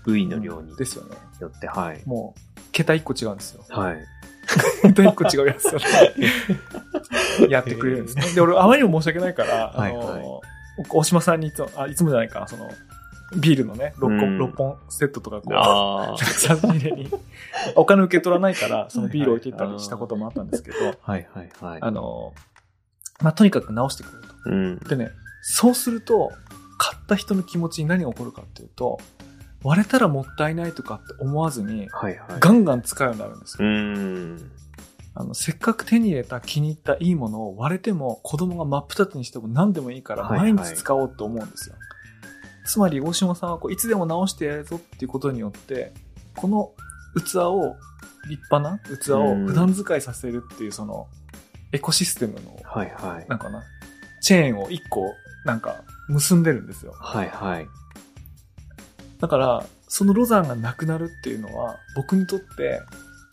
[0.05, 1.17] 部位の量にですよね。
[1.41, 2.03] よって、はい。
[2.07, 3.65] もう、桁1個違うんですよ。
[3.69, 3.97] はい。
[4.83, 5.85] 桁1個違うやつをね
[7.51, 8.35] やってくれるんですね。
[8.35, 10.41] で、俺、あまりにも申し訳ないから、あはいはいの、
[10.89, 12.71] 大島さんにいつも、あ、いつもじゃないかな、その、
[13.37, 17.11] ビールのね、6うん本、六本セットとかこう、あ差し 入れに、
[17.77, 21.13] お金受け取らないから、そのビール置いていったりしたこともあったんですけど、あ。
[21.13, 21.79] はいはいはい。
[21.83, 22.33] あの、
[23.23, 24.35] まあ、とにかく直してくれると。
[24.47, 24.79] うん。
[24.79, 25.11] でね、
[25.43, 26.33] そうすると、
[26.79, 28.99] 買った人の気持ちに何が起こるかっていうと、
[29.65, 32.41] 割れたらもったいないとかって思わずに、はいはい。
[32.41, 33.71] ガンガン使うようになるんですうよ。
[33.71, 34.51] ん。
[35.15, 41.75] あの、せっかく手に入れた気に入ったいいものを割れても子供が真っ二つにしても何でもいいからはいはい毎日使おうと思うんですよ。
[42.65, 45.93] つまり大島さんはこういつでも直してやるぞっていうことによって、
[46.37, 46.71] この
[47.17, 47.77] 器を、
[48.29, 51.09] 立派な器を普段使いさせるっていうその
[51.73, 53.27] エコシステムの、はいはい。
[53.29, 53.63] なんかな、
[54.21, 55.15] チェーンを一個
[55.45, 56.95] なんか結んでるんですよ。
[56.99, 57.67] はいはい。
[59.21, 62.81] だから、そのロザンがなくなるっていうのは、僕にとって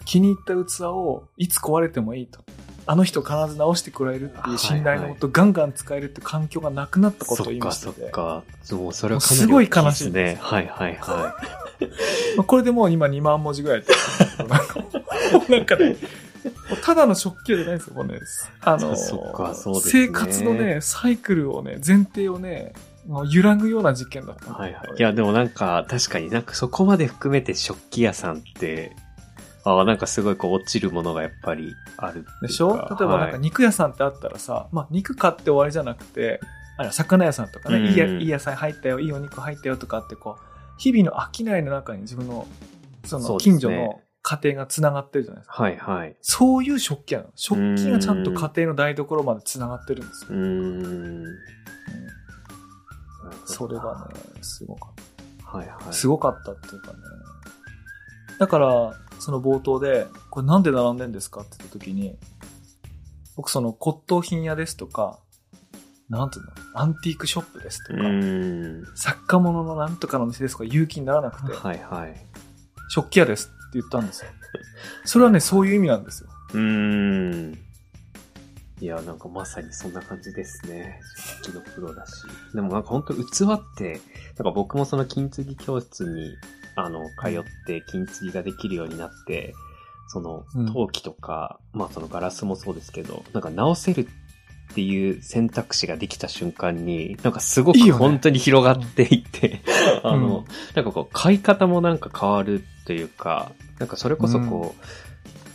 [0.05, 2.43] 気に入った器をいつ壊れてもいいと。
[2.87, 8.43] あの人必ず直してくれるっていう信頼のもと、ガンガン使えるって環境がなくなったことを言いましたそっか、そっか。
[8.61, 10.37] そう、それはかなりすごい悲しい大ですね。
[10.39, 11.35] はいはいは
[12.37, 14.75] まあこれでもう今2万文字ぐらいやってるなんか
[15.49, 15.97] なんかね、
[16.83, 18.19] ただの食器じゃないんですよ、もうね。
[18.61, 18.97] あの、 ね
[19.81, 22.73] 生活のね、サイクルをね、前提をね、
[23.29, 24.47] 揺らぐような事件だった。
[24.47, 24.53] い。
[24.53, 24.97] はいはい。
[24.97, 28.95] いや、でもなんか、確かになんかそこまで含めて食器屋さんって、
[29.63, 32.25] ああ、なんかすごいこう落ちるものがやっぱりある。
[32.41, 32.69] でしょ？
[32.75, 36.39] 例えばなんかはい肉屋さんってあったらさ、まあ肉買って終わりじゃなくて、
[36.77, 40.43] あれ魚屋さんとかね、うんいいやいい野菜入ったよ、いいお肉入ったよとかってこう、
[40.77, 42.47] 日々の商いの中に自分の、
[43.05, 45.63] その近所の家庭が繋がってるじゃないですか。
[45.63, 46.15] はいはい。
[46.21, 47.31] そういう食器屋なの。
[47.35, 50.29] 食器がちゃんと家庭の台所まで繋がってるんですよ。
[50.31, 51.23] うーん。
[51.25, 51.35] うん
[53.45, 55.83] それがね、すごかっはいはい。
[55.85, 55.93] た。
[55.93, 56.97] すごかったっていうかね。
[58.39, 62.17] だから、その冒頭で、これなんで並んでんですかって言った時に、
[63.35, 65.19] 僕その骨董品屋ですとか、
[66.09, 68.95] なんていうの、アンティークショップですとうか。
[68.95, 72.15] 作家物のなんとかの店ですとか言う気にならなくて、はいはい。
[72.89, 74.31] 食器屋です言ったんですよ。
[75.03, 76.29] それはね、そういう意味なんですよ。
[76.53, 77.57] うーん。
[78.81, 80.99] いや、なんかまさにそんな感じですね。
[81.41, 82.23] 食器のプロだし。
[82.53, 83.19] でもなんか本当器
[83.53, 84.01] って、
[84.37, 86.35] なんか僕もその金継ぎ教室に、
[86.75, 89.53] あの、通って金継ぎができるようになって、
[90.07, 94.07] そのうん、陶器とか、まあそのガラスもそうですけど、なんか直せる
[94.71, 99.61] っていう選択肢ができた瞬間に、なんかすごく本当に広がっていって、
[100.03, 100.45] あの、うん
[100.75, 104.81] なんかこう、買い方もなんか変わるというか、なんかそれこそこう、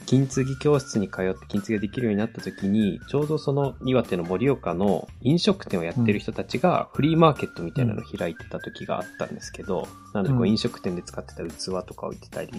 [0.07, 10.49] 金継ぎ教室に通って金継ぎができるようになった時に、ちょうどその岩手の盛岡の飲食店をやってる人たちがフリーマーケットみたいなのを開いてた時があったんですけど、なのでこううん。
[10.49, 12.51] 飲食店で使ってた器とか置いてたり、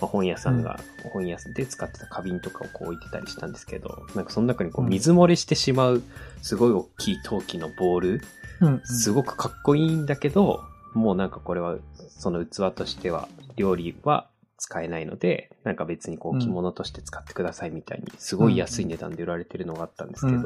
[0.00, 0.80] まあ、本屋さんが
[1.12, 4.90] 本屋で使ってた花瓶とかをこう置いてたりしたんですけど、なんかその中にこううん。
[4.90, 6.02] 水漏れしてしまう
[6.42, 8.20] すごい大きい陶器のボール、
[8.62, 8.80] うん。
[8.84, 11.76] すごくかっこいいんだけど、もうなんかこれは、
[12.20, 20.42] その器としては、料理は使えないので、なんか別にこううん着物として使ってくださいみたいに、すごい安い値段で売られてるのがあったんですけど、うん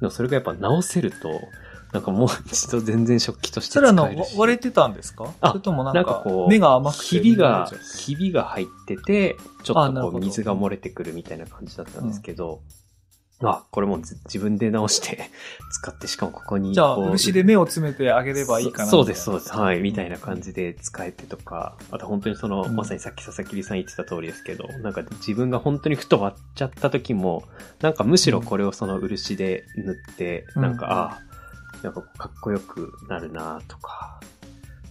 [0.00, 1.40] でもそれがやっぱ直せると、
[1.92, 4.38] なんかもう一度全然食器として使それはあの、えるし。
[4.38, 5.34] 割れてたんですか？
[5.40, 7.02] あそれともなんかこ、う目が甘くて。
[7.02, 12.60] ひびがひびが入ってて、ちょっとこう水が漏れてくるみたいな感じだったんですけど、
[13.40, 15.30] あ、これも自分で直して
[15.70, 19.52] 使って、しかもここにじゃあ、漆で目を詰めてあげればいいかなそそうです、そうみです。
[19.52, 19.80] はい。
[19.80, 27.44] みたいな感じで使えてとか、あと本当にその、うんまさにさっき佐々木さん言ってた通りですけど、なんか自分が本当にふと割っちゃった時も、
[27.80, 34.18] なんかむしろこれをその漆で塗って、うんなんか、ああ、なんかかっこよくなるなとか、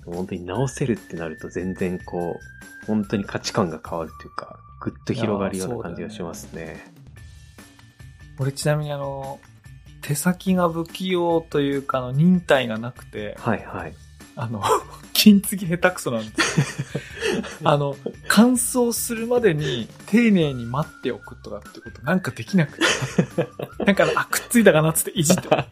[0.05, 6.96] 本当に直せるってなると全然こう、本当に価値観が変わるというか、ぐっと広がるような感じがしますね。
[8.39, 9.39] 俺ちなみにあの、
[10.01, 13.93] 手先が不器用というか、あの、忍耐がなくて、はいはい。
[14.35, 14.61] あの、
[15.13, 17.45] 金継ぎ下手くそなんですよ。
[17.65, 22.83] あの、乾燥するまでに丁寧に待っておくとかってことなんかできなくて。
[23.83, 25.67] なんかあ、くっついたかなっつっていじって、あ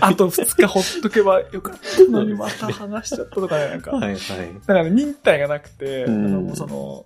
[0.00, 3.90] あと2日ほっとけばよかったのにまた剥がしちゃったとかね、なんか。
[3.90, 4.18] はいはい。
[4.18, 4.20] だ
[4.60, 7.04] から忍耐がなくて、うんあのその、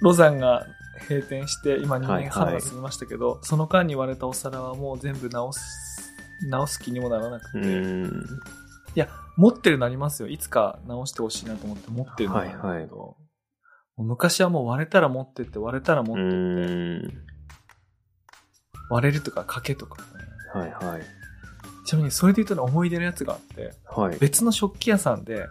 [0.00, 0.66] ロザンが
[1.08, 5.60] 閉店して、今2年半が過ぎましたけど、その間に割れたお皿はもう全部直す、
[6.48, 7.74] 直す気にもならなくて、うい
[8.06, 8.24] ん。
[8.94, 10.28] や、持ってるのありますよ。
[10.28, 13.14] いつか直してほしいなと思って持ってるのがあるけど、はいはい
[13.98, 17.26] 昔はもう割れたら持ってって、割れたら持うってって、ん。
[18.90, 20.08] 割れるとか賭けとかね。
[20.52, 21.02] はいはい。
[21.86, 24.18] ちなみにそれで言うとね、思い出のやつがあって、はい。
[24.18, 25.46] 別の食器屋さんで、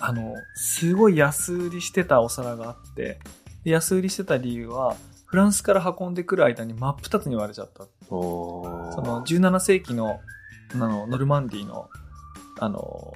[0.00, 3.20] あの、すごい安売りしてたお皿があって、
[3.64, 4.96] で安売りしてた理由は、
[5.26, 7.84] フランスから運んでくる間に真っ二つに割れちゃった。
[8.08, 10.20] その17世紀の、
[10.74, 11.88] あの、ノルマンディーの、
[12.58, 13.14] あの、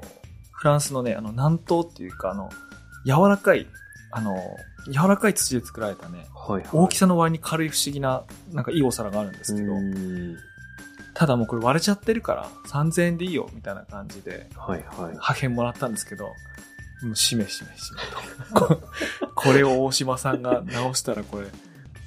[0.53, 2.51] フランスのね、あの、南東っていうか、あの、
[3.05, 3.66] 柔らかい、
[4.12, 4.36] あの、
[4.86, 6.70] 柔らかい土で作られたね、はいはい。
[6.72, 8.22] 大きさの割に軽い不思議な、
[8.53, 10.36] なんかいいお皿があるんですけど、うん
[11.14, 15.16] ただもうこれ割れちゃってるから3000円でいいよ、みたいな感じで、はいはい。
[15.16, 16.32] 破片もらったんですけど、
[17.05, 18.80] もうしめしめしめと。
[19.34, 21.46] これを大島さんが直したらこれ、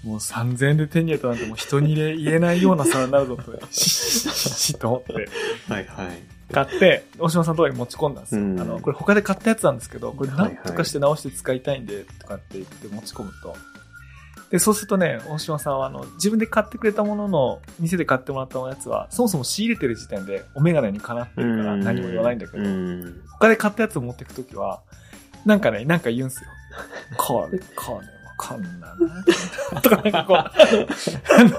[0.03, 5.13] もう3000円で手に入れたなんてもう人に言えないような差になるぞと、ししと思って。
[5.71, 6.37] はいはい。
[6.51, 8.41] 買って、大島さんのとこに持ち込んだんですよ。
[8.41, 13.55] うんあの、これ他で買ったやつなんですけど、これはいはいなんとかして直して使いたいんで、とかって言って持ち込むと。
[14.49, 23.21] で、そうするとね、大島さんは、あの、自分で買ってくれたものの、店で買ってもらったやつは、そもそも仕入れてる時点で、お眼鏡にかなってるから何も言わないんだけど、うん。
[23.33, 24.81] 他で買ったやつを持っていくときは、
[25.45, 26.49] なんかね、なんか言うんすよ。
[27.17, 29.81] これ、これ、こんなな。
[29.81, 30.49] とか、なんかこう、 あ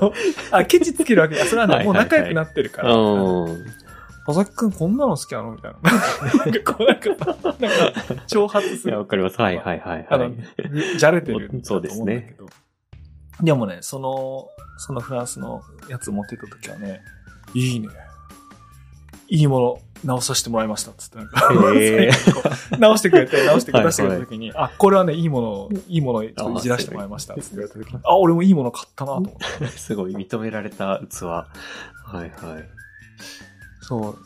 [0.01, 0.13] の、
[0.53, 1.45] あ、ケチつけるわけだ。
[1.45, 2.95] それはね、もう仲良くなってるから。
[2.95, 3.67] うん。
[4.27, 5.53] 佐々木くんこんなの好きなの？
[5.53, 5.91] みたいな。
[6.45, 7.55] なんかこう、なんか、なんか、
[8.29, 9.07] 挑発すいや、るわ。
[9.07, 9.41] かります。
[9.41, 12.37] はいはいはいあのはい。、じゃれてるそうですね。
[13.43, 17.01] でもね、その、そのフランスのやつ持ってた時はね、
[17.55, 17.89] いいね。
[19.29, 21.51] いいもの直させてもらいましたっつってなんか、
[22.79, 29.67] 直してくれて、直してくれはい出してくれた時に、あ、これはね、いいものを、いいものいじらせてもらいましたっつって言われた時に、あ、俺もいいもの買ったなと思って。
[29.77, 31.25] すごい認められた器。
[31.25, 31.47] は
[32.15, 32.31] いはい。
[33.83, 34.17] そ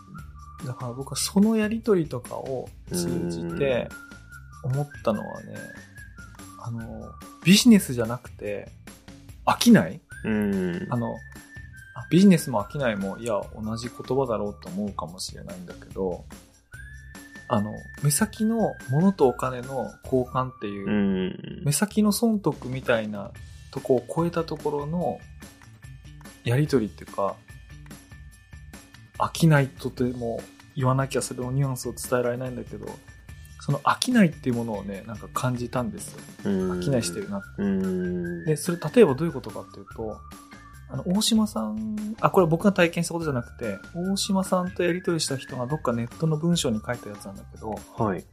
[0.62, 0.66] う。
[0.66, 3.88] だから僕はそのやりとりとかを通じて
[4.62, 5.56] 思ったのはね、
[6.64, 7.10] あの、
[7.44, 8.70] ビジネスじゃなくて、
[9.47, 10.01] 飽きない？
[10.24, 10.86] うん。
[10.90, 11.16] あの、
[11.95, 16.24] あビジネスも飽きないも、いや、同じ言葉だろうと思うかもしれないんだけど、
[17.49, 17.72] あの、
[18.03, 21.62] 目先の物とお金の交換っていう、うん。
[21.64, 23.32] 目先の損得みたいな
[23.70, 25.18] とこを超えたところの
[26.45, 27.36] やりとりっていうか、
[29.18, 30.40] 飽きないとても
[30.74, 32.86] 言わなきゃそれのニュアンスを伝えられないんだけど、
[33.64, 36.20] その飽きないっていうものをね、なんか感じたんですよ。
[36.42, 37.62] 飽飽きないしてるなって。
[37.62, 38.44] うん。
[38.44, 40.18] で、それ例えばどういうことかっていうと、
[40.90, 48.24] あの、大島さん、あ、これは僕が体験したことじゃなくて、大島さんとやりとりした人がどっかネットの文章に書いたやつなんだけど、はい。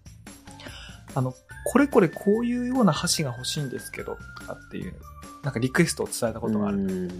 [1.13, 4.95] あの、これこれこういうような箸が欲しいんですけど、とかっていう、
[5.43, 7.11] なんかリクエストを伝えたことがある。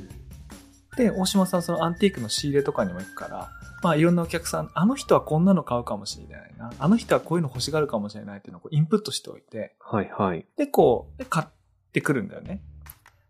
[1.03, 3.49] うんで、大島さんそのアンティークの仕入れとかにも行くから、
[3.81, 10.45] まあいろんなお客さん、あの人はこんなの買うかもしれないな、あの人はこういうの欲しがるかもしれないっていうのをこうインプットしておいて、はいはい。
[10.57, 11.47] で、こう、で買っ
[11.93, 12.61] てくるんだよね。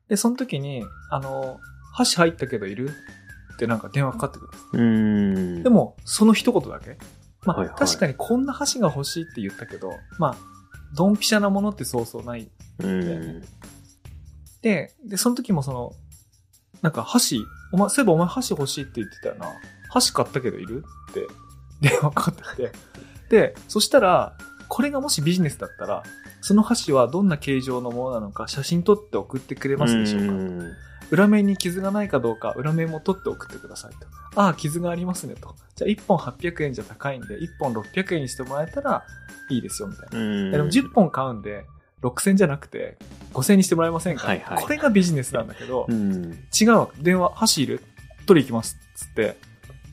[0.08, 1.60] で、その時に、あの、
[1.94, 2.90] 箸入ったけどいる
[3.54, 4.80] ってなんか電話かかってくる。
[4.80, 4.82] う
[5.60, 5.64] ん。
[5.64, 6.98] で、も、その一言だけ。
[7.46, 10.36] まあ、はいはい確かにこんな箸が欲しいって言ったけど、まあ、
[10.96, 12.50] ドンピシャなものってそうそうない。
[12.80, 13.44] うん。
[14.62, 15.94] で、で、その時もその、
[16.82, 19.48] なんか箸、お前、そういえばお前箸欲しいって言ってたよな。
[19.90, 21.28] 箸買ったけどいるって
[21.82, 22.72] 電話かかってきて。
[23.30, 24.34] で、そしたら、
[24.68, 26.04] これがもしビジネスだったら、
[26.42, 30.72] その箸はどんな形状のものなのか写真撮って送ってくれますでしょうか、ん
[31.12, 34.08] 裏面に傷がないかどうか、裏面も取って送ってくださいと。
[34.40, 35.56] ああ、傷がありますねと。
[35.76, 39.04] じゃあ1本800円じゃ高いんで、1本600円にしてもらえたら
[39.50, 40.20] いいですよみたいな。
[40.20, 40.52] うん。
[40.52, 41.66] でも10本買うんで、
[42.02, 42.98] 6000じゃなくて、
[43.34, 46.46] 5000にしてもらえませんか、はいはいこれがビジネスなんだけど、うん。
[46.60, 46.90] 違うわ。
[47.00, 47.82] 電話、箸いる
[48.26, 48.78] 取り行きます。
[48.96, 49.38] つって、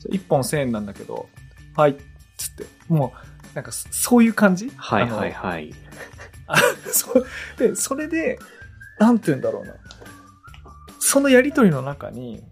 [0.09, 1.27] 1本1000円なんだけど、
[1.75, 1.97] はい。
[2.37, 3.13] つって、も
[3.53, 4.71] う、なんかそ、そういう感じ？
[4.75, 5.73] はいはいはい。
[6.47, 6.57] あ
[6.91, 7.25] そう
[7.57, 8.39] で、それで、
[8.99, 9.73] なんて言うんだろうな。
[10.99, 12.43] そのやりとりの中に、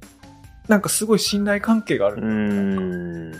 [0.68, 2.22] なんかすごい信頼関係がある。
[2.22, 3.32] うん。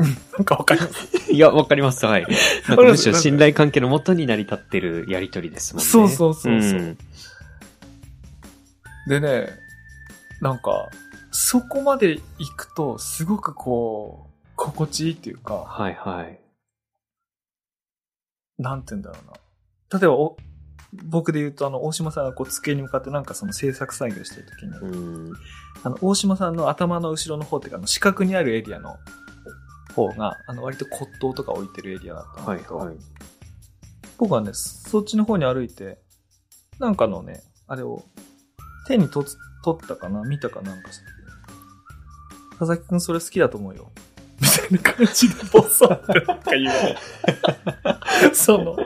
[0.36, 1.06] なんかわかります？
[1.32, 2.04] いや、わかります。
[2.06, 2.26] はい。
[2.68, 5.88] むしろ信頼関係のもとに成り立ってるやりとりですもんね。
[5.88, 6.98] そうそうそうそううん
[9.08, 9.48] でね、
[10.40, 10.88] なんか、
[11.32, 16.38] そこまで行くと、すごくこう、心地いいっていうか、はいはい。
[18.58, 19.98] なんて言うんだろうな。
[19.98, 20.36] 例えば、お
[21.04, 25.32] 僕で言うと、あの、大島さんがこう、机に向かってなんかその制作作業してるときに、うん。
[25.82, 28.96] あの、大島さんの頭の後ろの方っていうか、あの、四角にあるエリアの
[29.94, 32.96] 方が、あの、割と骨董とか置いてるエリアだったんだけど、はいはい。
[34.18, 35.98] 僕はね、そっちの方に歩いて、
[36.78, 38.04] なんかのね、あれを
[38.86, 41.04] 手に取ったかな見たかなんかして。
[42.58, 43.90] 佐々木くんそれ好きだと思うよ。
[44.40, 46.94] みたいな感じでボソってなんか言われ
[48.28, 48.34] て。
[48.34, 48.76] その、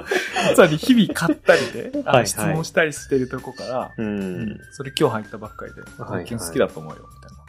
[0.55, 4.03] つまり日々買ったりで、あはいはいの質問したりしてるとこから、う。
[4.03, 7.45] うんそれ今日入ったばっかりで、はい佐々木くん好きだと思うよ、みたいな。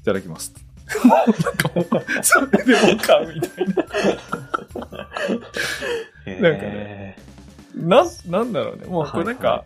[0.00, 0.52] いただきます。
[1.04, 1.86] なんかもう、
[2.22, 3.74] それでも買うみたいな。
[6.40, 7.18] なんかね。
[7.74, 8.86] なん、なんだろうね。
[8.86, 9.64] もうこれなんか、は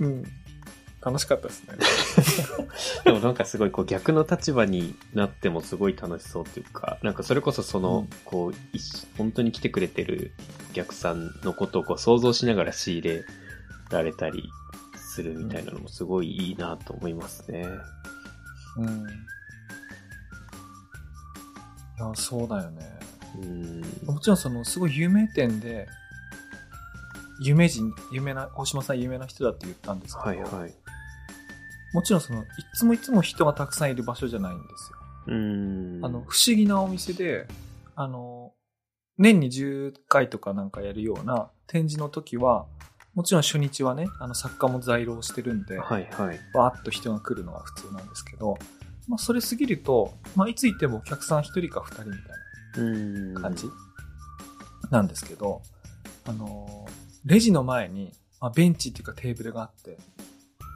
[0.00, 0.24] うん。
[1.02, 1.78] 楽しかったですね。
[3.04, 10.32] でもなんかすごいこう逆の立場になってもすごい楽しそうっていうか、なんかそれこそその、うんこう、一本当に来てくれてる
[10.70, 13.24] お客さんのことをこう想像しながら仕入れ
[13.90, 14.50] られたり
[14.94, 17.66] するみたいなのもすごいいいなと思いますね。
[18.76, 18.86] うん。
[18.86, 18.90] い
[22.00, 22.82] や、そうだよね。
[23.42, 23.80] うん。
[24.06, 25.88] もちろんその、すごい有名店で、
[27.42, 30.74] 有名人、有名な、大島さん有名な人だって言ったんですけど、はいはい。
[31.92, 34.98] もちろんその、いつもいつも人がたくさんいる場所じゃないんですよ。
[35.28, 36.00] うん。
[36.04, 37.46] あの、不思議なお店で、
[37.94, 38.52] あの、
[39.18, 42.66] 年に10回とかなんかやるような展示の時は、
[43.14, 46.40] もちろん初日はね、あの作家も在廊してるんで、はいはい。
[46.54, 48.56] バーッと人が来るのが普通なんですけど、
[49.10, 53.34] まあそれ過ぎると、まあいつ行ってもお客さん1人か2人みたいうん。
[53.34, 53.66] な感じ。
[54.90, 55.62] なんですけど、
[56.26, 56.86] あの、
[57.24, 59.98] レジの前に、まあ、ベンチっていうかテーブルがあって、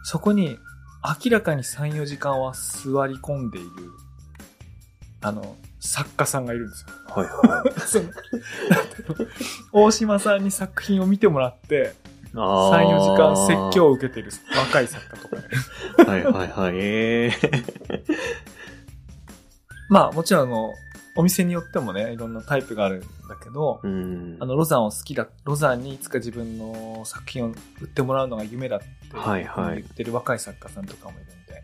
[0.03, 0.59] そこに
[1.25, 3.69] 明らかに3、4時間は座り込んでいる、
[5.23, 6.89] あの、作家さんがいるんですよ。
[7.07, 7.75] はいはい
[9.73, 11.95] 大島さんに作品を見てもらって、
[12.33, 12.37] い。
[12.37, 13.37] 3、あ4時間
[13.71, 15.43] 説教を受けてる若い作家とかね。
[16.07, 16.73] はいはいはい。
[16.77, 18.05] ええ
[19.89, 20.73] まあもちろんあの、
[21.17, 24.37] お店によってもね、いろんなタイプがあるんだけど、うん。
[24.41, 31.63] あの、ロザンを好きだ、ロザンにいつか自分の作品を売ってもらうのが夢だってはいはい言ってる若い作家さんとかもいるんで。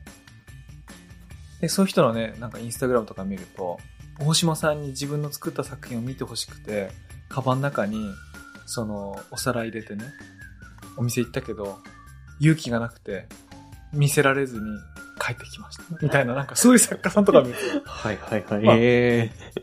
[1.62, 3.78] で、そういう人のね、なんかインスタグラムとか見ると、
[4.20, 6.90] 大島さんに自分の作った作品を見てほしくて、
[7.28, 8.10] カバンの中に、
[8.66, 10.04] その、お皿入れてね、
[10.96, 11.78] お店行ったけど、
[12.38, 13.26] 勇気がなくて、
[13.92, 14.62] 見せられずに
[15.20, 15.82] 帰ってきました。
[16.00, 18.64] みたいな、なんかそういう作家さんとか見ると、はいはいはい。
[18.64, 19.60] まあええ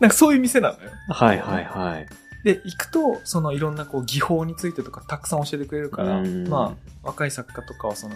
[0.00, 0.90] なんかそういう店なのよ。
[1.08, 2.08] はいはいはい。
[2.42, 8.14] で、行くと、そのいろんなこう技法についてとかたくさん教えてくれるから、うんまあ、若い作家とかはその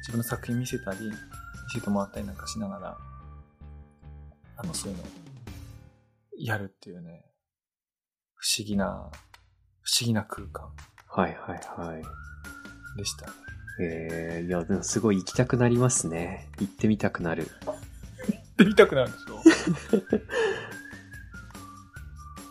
[0.00, 1.12] 自分の作品見せたり、見
[1.74, 2.98] せてもらったりなんかしながら、
[4.56, 5.06] あの、そういうのを
[6.38, 7.26] やるっていうね、
[8.34, 9.10] 不思議な、
[9.82, 10.70] 不思議な空間
[11.08, 12.02] はいはいはい。
[12.96, 13.32] でしたね。
[13.78, 16.48] ええいや、でもすごい行きたくなりますね。
[16.58, 17.48] 行ってみたくなる。
[17.66, 17.76] 行っ
[18.56, 19.42] てみたくなるんでしょ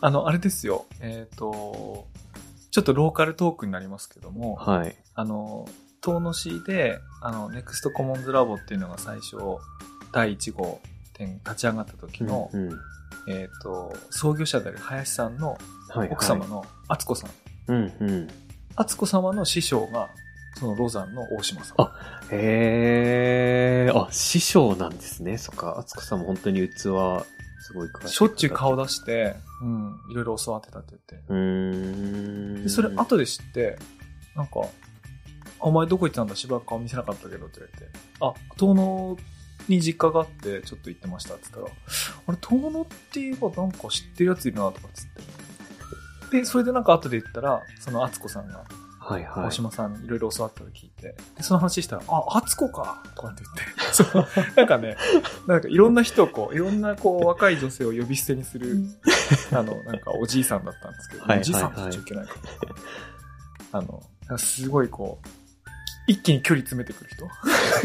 [0.00, 0.86] あの、あれですよ。
[1.00, 2.06] えっ、と、
[2.70, 4.94] ちょっとローカルトークになりますけども、はい。
[5.14, 5.68] あの、
[6.00, 9.36] 遠野市で、あの、ネクストコモンズラボっていうのが最初、
[10.12, 10.80] 第1号
[11.14, 12.70] 店立ち上がった時の、うん。
[13.28, 15.58] えっ、と、創業者である林さんの
[15.88, 16.08] はいはい。
[16.10, 17.30] 奥様の敦子さん。
[17.68, 18.28] うんうん。
[18.76, 20.10] 敦子様の師匠が、
[20.58, 21.80] そのロザンの大島さん。
[21.82, 21.92] あ
[22.30, 25.36] へえ、あ、師匠なんですね。
[25.36, 26.88] そっか、敦子さんも本当に器、す
[27.74, 28.14] ごい詳しい。
[28.14, 31.26] しょっちゅう顔出して、うん、いろいろ教わってたって言って。
[31.28, 32.62] うーん。
[32.62, 33.78] で、それ後で知って、
[34.34, 34.62] なんか、
[35.60, 37.90] お前どこ行ってたんだしばらく顔見せなかったけどって言われて、
[38.20, 39.16] あ、遠野
[39.68, 41.76] に実家があってちょっと行ってましたって言ったら、
[42.28, 45.06] あれ、遠野って言えばなんか知ってるやついるなとかっつっ
[46.30, 46.38] て。
[46.38, 48.64] で、それでなんか後で言ったら、その敦子さんが
[49.08, 49.46] はいはい。
[49.46, 54.26] 大島さんにいろいろ教わったと聞いて、で、その話したら、あ、敦子かとかって言って、 そう、
[54.56, 54.96] なんかね、
[55.46, 58.76] なんかいろんな人をこう、いろんなこう、若い女性を呼び捨てにする、
[59.52, 62.34] あの、なんかおじいさんだったんですけど、はいはいはいおじいさんって言っちゃいけないか
[63.72, 63.78] ら。
[63.78, 65.28] あの、すごいこう、
[66.08, 67.26] 一気に距離詰めてくる人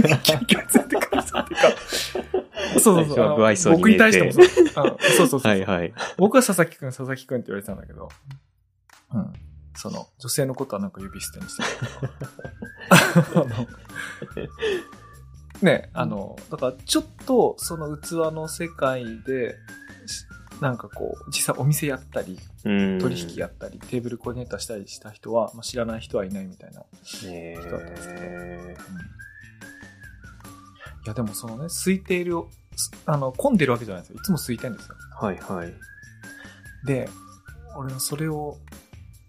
[0.07, 4.45] 一気に距離詰めてくる人っていうか、そうそうそう僕に対してもそう。
[4.45, 5.51] そうそうそう。
[5.51, 5.93] はいはい。
[6.17, 8.09] 僕は佐々木くん、佐々木くんって言われてたんだけど、
[9.13, 9.33] うん。
[9.75, 11.69] その、女性のことはなんか指捨てにしてる
[13.25, 13.57] けど。
[15.61, 19.55] ね、あの、だからちょっとその器の世界で、
[20.05, 20.25] し
[20.61, 22.99] なんかこう、実際お店やったり、うん。
[22.99, 26.83] 取引やったり、テーブルコーディネーターしたりした人は、まあ、知らない人はいないみたいな。
[27.25, 28.75] え人だったんですけどー、い
[31.07, 32.35] や、でもそのね、空いている、
[32.75, 34.19] すあの、混んでるわけじゃないですよ。
[34.19, 34.95] いつも空いてるんですよ。
[35.19, 35.73] はいはい。
[36.85, 37.09] で、
[37.75, 38.59] 俺はそれを、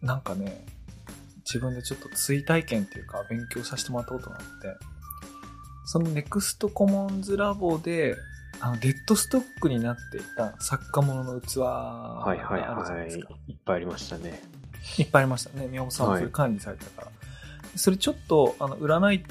[0.03, 0.65] なんかね、
[1.45, 4.77] 自分でちょっと追体験っていうか、勉強させてもらったことがあって、
[5.85, 8.17] そのネクストコモンズラボで、
[8.61, 13.35] あの、デッドストックになっていた作家物の器がはいはいあるじゃなはいいですか。。
[13.49, 14.41] いっぱいありましたね。
[14.99, 15.67] いっぱいありましたね。
[15.69, 17.09] 宮本さんもそれ管理されてたから。
[17.77, 19.25] それちょっと、あの、占い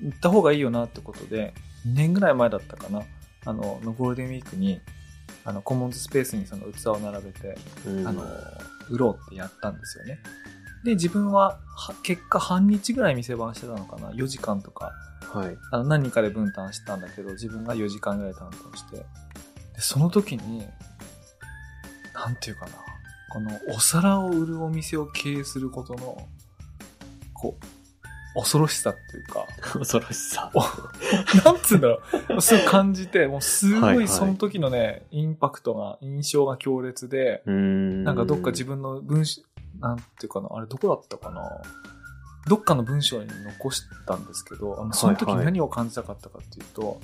[0.00, 1.54] 行った方がいいよなってことで、
[1.86, 3.02] 2年ぐらい前だったかな。
[3.44, 4.80] あの、のゴールデンウィークに、
[5.44, 7.56] あの、コモンズスペースにその器を並べて、
[7.86, 8.24] うんあの、
[8.90, 10.20] 売ろうってやったんですよね。
[10.84, 14.92] で、自分は、は結果半日ぐらい店番してたのかな ?4 時間とか。
[15.32, 15.56] はい。
[15.70, 18.96] あの、何人かで分担してたんだけど、自分が4時間ぐらい担当して。
[18.96, 19.04] で、
[19.78, 20.66] その時に、
[22.14, 22.72] なんていうかな。
[23.30, 26.28] この、お皿を売るお店を経営することの、
[27.32, 27.81] こう、
[28.34, 29.46] 恐ろしさっていうか、
[29.78, 30.50] 恐ろしさ。
[31.44, 32.00] なんつうんだろ
[32.36, 32.40] う。
[32.40, 38.04] そう感じて、もうすはいはいごいその時のね、インパクトが、印象が強烈で、ん。
[38.04, 39.42] なんかどっか自分の文章、
[39.80, 41.62] なんていうかな、あれどこだったかな。
[42.48, 43.28] どっかの文章に
[43.58, 47.00] 残したんですけど、あのその時はいはい何を感じたかったかっていうと、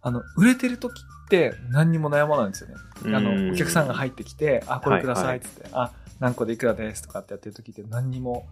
[0.00, 2.74] あの、売れてる時って何にも悩まないんですよね。
[3.16, 5.90] あの、お客さんが入ってきて、あ、これくださいって言って、あ、
[6.20, 8.46] 何個でいくらですとかってやってる時って何にも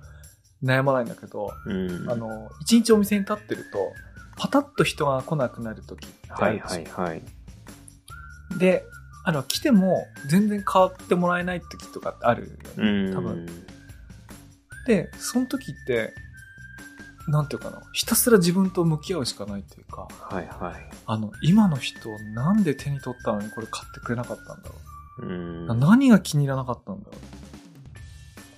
[0.63, 2.11] 悩まないんだけど、うん。
[2.11, 3.93] あの、一日お店に立ってると、
[4.37, 7.23] パタッと人が来なくなる時ってあはいはいはい。
[8.59, 8.85] で、
[9.25, 13.11] あの、来ても全然変わってもらえない時とかってあるようね。
[13.11, 13.15] ん。
[13.15, 13.47] 多分。
[14.87, 16.13] で、その時って、
[17.29, 20.91] なんていうかな、ひたすら自分と向き合うしかないっていうか、はいはい。
[21.07, 24.75] あの、今の人なんで手に取ったのにこれ買ってくれなかったんだろ
[25.19, 25.71] うん。
[25.71, 25.75] う。
[25.77, 27.13] 何が気に入らなかったんだろ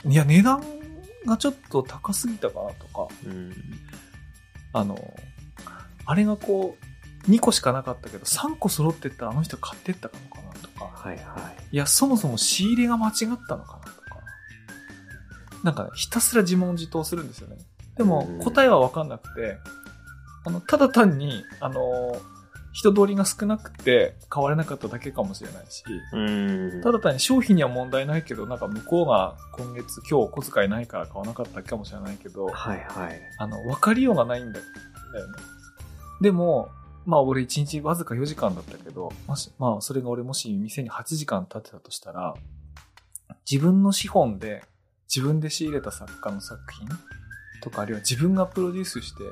[0.07, 0.11] う。
[0.11, 0.63] いや、値段
[1.27, 3.53] がちょっと高すぎたかなとか、うん。
[4.73, 4.99] あの、
[6.07, 6.77] あれがこ
[7.27, 11.65] う、2個しかなかったけど、3個揃ってったらあの人買ってったのかなとか、はいはい。
[11.73, 13.15] いや、そもそも仕入れが間違っ
[13.49, 14.21] たのかなとか、
[15.63, 17.57] なんかね、ひたすら自問自答するんですよね。
[17.97, 19.57] でもうん、答えはわかんなくて、
[20.45, 22.17] あの、ただ単に、あの、
[22.75, 26.83] 人通りが少なくて買われなかっただけかもしれないし、うん。
[26.83, 33.21] ただ単に商品には問題ないけど、なんか向こうが今月今日お小遣いないから買わなかったかもしれないけど、はいはい。
[33.39, 35.39] あの、分かりようがないんだだよね。
[36.21, 36.69] でも、
[37.07, 42.35] まあ俺1日わずか4時間だったけど、まあそれが俺もし店に8時間経ってたとしたら、
[43.49, 44.65] 自分の資本で
[45.15, 46.89] 自分で仕入れた作家の作品
[47.63, 49.23] とか、あるいは自分がプロデュースして、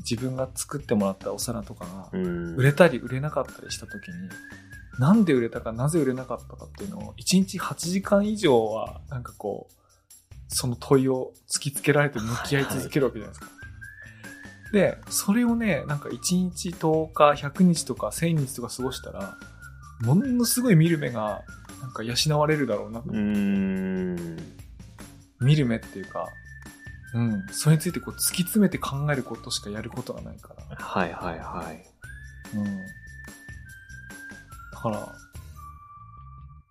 [0.00, 2.56] 自分が作ってもらったお皿とかがうん。
[2.56, 4.14] 売れたり売れなかったりした時に、
[4.98, 9.74] なんで売れたか、なぜ売れなかったかっていうのを、1日8時間以上は、なんかこう、
[10.48, 13.60] その問いを突きつけられて向き合い続けるわけじゃないですか。
[14.72, 19.36] で、それをね、なんか1日10日、100日とか1000日とか過ごしたら、
[20.00, 21.42] ものすごい見る目が、
[21.80, 23.02] なんか養われるだろうな。
[23.04, 24.36] うん。
[25.40, 26.26] 見る目っていうか、
[27.14, 27.46] うん。
[27.52, 30.76] それについてこう突き詰めて考えることしかやることがないから。
[30.76, 31.84] はいはいはい。
[32.56, 32.64] うん。
[34.72, 35.14] だから、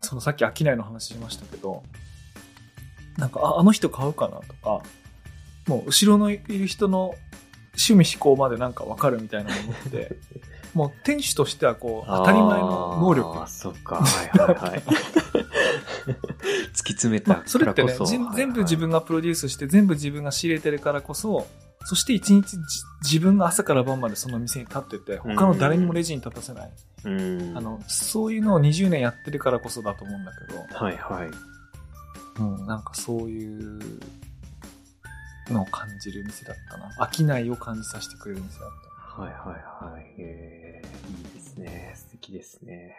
[0.01, 1.83] そのさっき商いの話しましたけど、
[3.17, 4.81] なんか、あ、あの人買うかなとか、
[5.67, 7.15] もう後ろのいる人の
[7.87, 10.17] 趣味思考までなんかわかるみたいなものって、
[10.73, 13.95] もう店主としてはこう、当たり前の能力あーそっか。
[13.95, 14.83] はいはいはい。
[16.73, 21.47] 突き詰めたまあ、それってねからこそ全全部自分がプロデュースして全部自分が仕入れてるからこそ
[21.85, 22.59] そして一日じ
[23.03, 26.71] 自分が朝から晩までその店に立ってて他の誰にもレジに立たせない、
[27.05, 27.57] うん。
[27.57, 31.29] あのそういうのを20年やってるからこそだと思うんだけど、はいはい。
[32.39, 33.79] うん、なんかそういう
[35.49, 38.69] のを感じる店だったな飽きないを感じさせてくれる店だっ
[39.19, 40.13] はいはいはい。
[40.17, 41.93] えー、いいですね。
[41.95, 42.95] 素敵ですね。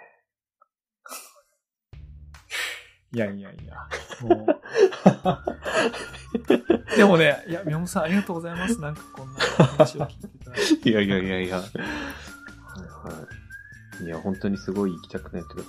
[3.12, 3.88] いやいやいや
[4.22, 4.60] もう
[6.96, 11.56] でもねいや宮本さんありがとうございますなんかこんな話を聞いていただいていやいやいやいや。
[11.58, 11.68] はい
[12.80, 13.26] は
[14.02, 14.04] い。
[14.04, 15.62] いや、本当にすごい行きたくないとか、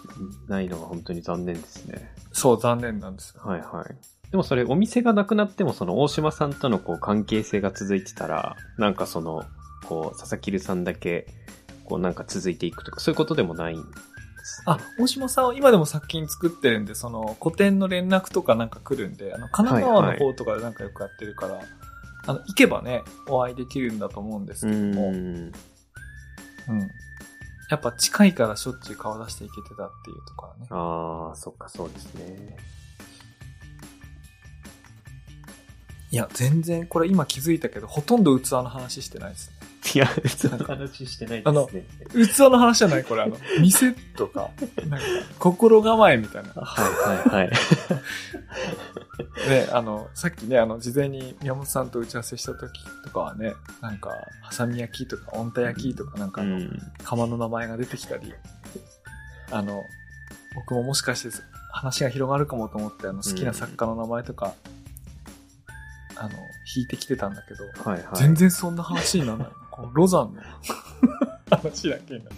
[0.48, 2.14] ないのが本当に残念ですね。
[2.32, 4.32] そう残念なんですよはいはい。
[4.32, 9.44] でもそれお店がなくなってもその大島さんとのこう関係性が続いてたら、なんかその、
[9.86, 11.28] こう、佐々木さんだけ、
[11.86, 13.84] こうなんか続いていくとか、そういうことでもないん。
[14.66, 21.62] あ、大島さんは今でも作品作ってるんで、その古典の連絡とかなんか来るんで、あの、神奈川の方とかでなんかよくやってるから、
[22.28, 25.46] あの、行けばね、お会いできるんだと思うんですうけども、うん。
[25.48, 25.52] ん。
[27.70, 30.68] やっぱ近いからしょっちゅう顔出していけてたっていうところはね。
[30.70, 32.58] ああ、そっか、そうですね。
[36.12, 39.61] いや、全然これ今気づいたけど、ほとんど器の話してないですね。
[39.93, 41.84] いや、その話してないあので
[42.15, 42.27] すね。
[42.34, 44.51] 器の話じゃないこれあの、 店とか、
[44.88, 45.05] なんか、
[45.39, 46.49] 心構えみたいな。
[46.61, 47.49] はいはいはい。
[49.49, 54.11] ね、あの、さっきね、あの、事前に宮本さんと打ち合わせした時とかはね、なんか、
[54.41, 56.79] ハサミ焼きとか、温太焼きとか、なんかあの、うん。
[57.03, 58.34] 釜の名前が出てきたり、
[59.51, 59.84] あの、
[60.55, 61.36] 僕ももしかして
[61.71, 64.53] 話が広がるかもと思って、あの、好きな作家の名前とか、
[66.15, 66.43] あの、弾
[66.84, 68.15] いてきてたんだけど、はいはい。
[68.15, 69.61] 全然そんな話にならないの。
[69.72, 70.41] このロザンの
[71.49, 72.36] 話だけになる。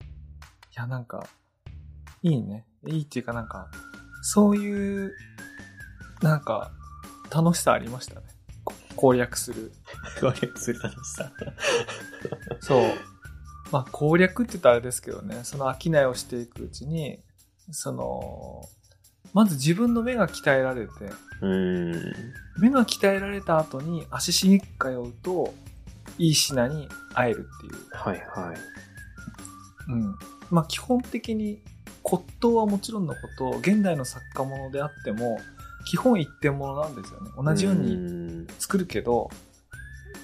[0.00, 0.04] い
[0.74, 1.26] や、なんか、
[2.22, 2.66] いいね。
[2.86, 3.70] いいっていうかなんか、
[4.22, 5.12] そういう、
[6.22, 6.72] なんか、
[7.30, 8.26] 楽しさありましたね。
[8.64, 9.72] こ攻略する。
[10.20, 11.32] 攻略する楽しさ。
[12.60, 12.82] そう。
[13.70, 17.22] まあ、攻略って言ったらあれですけどね、その商いをしていくうちに、
[17.70, 18.62] その、
[19.36, 20.92] まず自分の目が鍛えられて、
[21.42, 21.92] うん。
[22.58, 25.52] 目が鍛えられた後に足しげく通うと、
[26.16, 27.74] いい品に会えるっていう。
[27.92, 29.92] はいはい。
[29.92, 30.14] うん。
[30.50, 31.60] まあ基本的に
[32.02, 35.38] 骨董はもちろんのこと、現代の作家物であっても、
[35.84, 37.30] 基本一点物なんですよね。
[37.36, 39.28] 同じようにに、作るけど、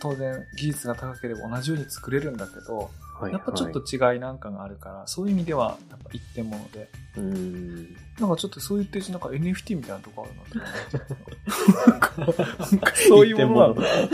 [0.00, 6.88] 当然技術が高ければ同じように作れるんだけど、はいやっぱちょっと違いなんかがあるから、そういう意味ではやっぱ一点物で。
[7.16, 7.94] うん。
[8.18, 10.42] なんかちょっとそう言ってるうちなんか NFT みたいなとこあるな
[12.82, 13.82] ってそういうものなんだ。
[13.88, 14.08] はいはい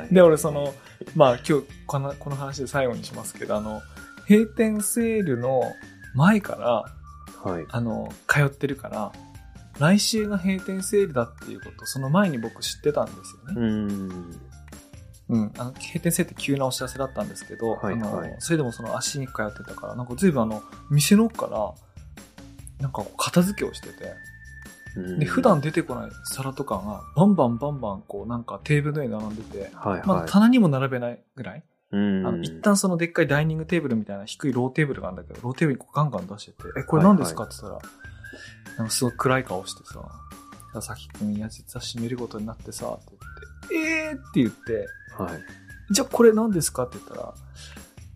[0.00, 0.14] はい。
[0.14, 0.74] で、俺その、
[1.14, 3.82] まあ今日このこの話で最後にしますけど、あの、
[4.28, 5.62] 閉店セールの
[6.14, 6.84] 前から、
[7.50, 7.66] はい。
[7.70, 9.12] あの、通ってるから、
[9.78, 13.60] 来週が閉店セールだっていうこと、その前に僕知ってたんですよね。
[13.60, 14.40] うん。
[15.32, 15.52] うん。
[15.58, 18.02] あの、閉店セールって急なお知らせだったんですけど、はいはい。
[18.28, 21.74] あの、それでもその足に通ってたから、なんか随分あの、店の奥から、
[22.80, 24.14] なんか片付けをしてて、
[24.96, 25.18] うん。
[25.18, 30.06] で、普段出てこない皿とかが、バンバンバンバン、こう、なんかテーブルの上に並んでて、はいはい。
[30.06, 32.26] まあ、棚にも並べないぐらい、うん。
[32.26, 37.44] あの、一旦そのでっかいダイニングテーブルみたいな低いローテーブルがあるんだけど、ローテーブルにこうガンガン出してて、え、これ何ですか？
[37.44, 40.00] って言ったら、なんかすごい暗い顔してさ、
[40.74, 43.04] 佐々木くん、いや、実は閉めることになってさ、って
[43.70, 44.86] 言って、えーって言って、
[45.24, 45.40] はい。
[45.90, 47.34] じゃあこれ何ですかって言ったら、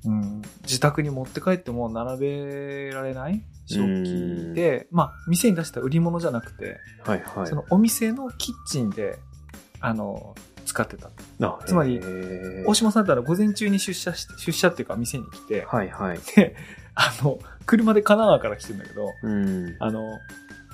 [0.07, 7.46] うん、自宅に持って帰っても並べられない食器で、まあ、店に出した売り物じゃなくて、はいはい。
[7.46, 9.18] そのお店のキッチンで、
[9.80, 10.34] あの、
[10.64, 11.11] 使ってた。
[11.40, 12.00] あつまり
[12.66, 16.18] 大島さんだったら午前中に出社して、出社っていうか店に来て、はいはい。
[16.36, 16.54] で、
[16.94, 19.76] あの、車で神奈川から来てるんだけど、うん。
[19.80, 20.18] あの、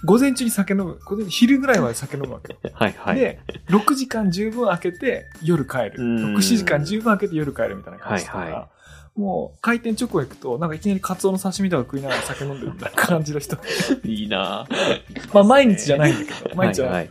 [0.05, 2.59] 午前中に酒飲む、午前昼ぐらいまで酒飲むわけよ。
[2.75, 3.17] はいはい。
[3.17, 5.95] で、6時間十分空けて夜帰る。
[5.99, 8.69] うん6、7時間十分空けて夜帰るみたいな感じだから、はいは
[9.15, 13.59] もう開店直後行くと、なんかいきなりカツオの刺身とか食いながら酒飲んでるみたいな感じの人。
[14.05, 14.67] いいな
[15.35, 16.95] まあ毎日じゃないんだけど、毎日じゃない。
[16.95, 17.11] はい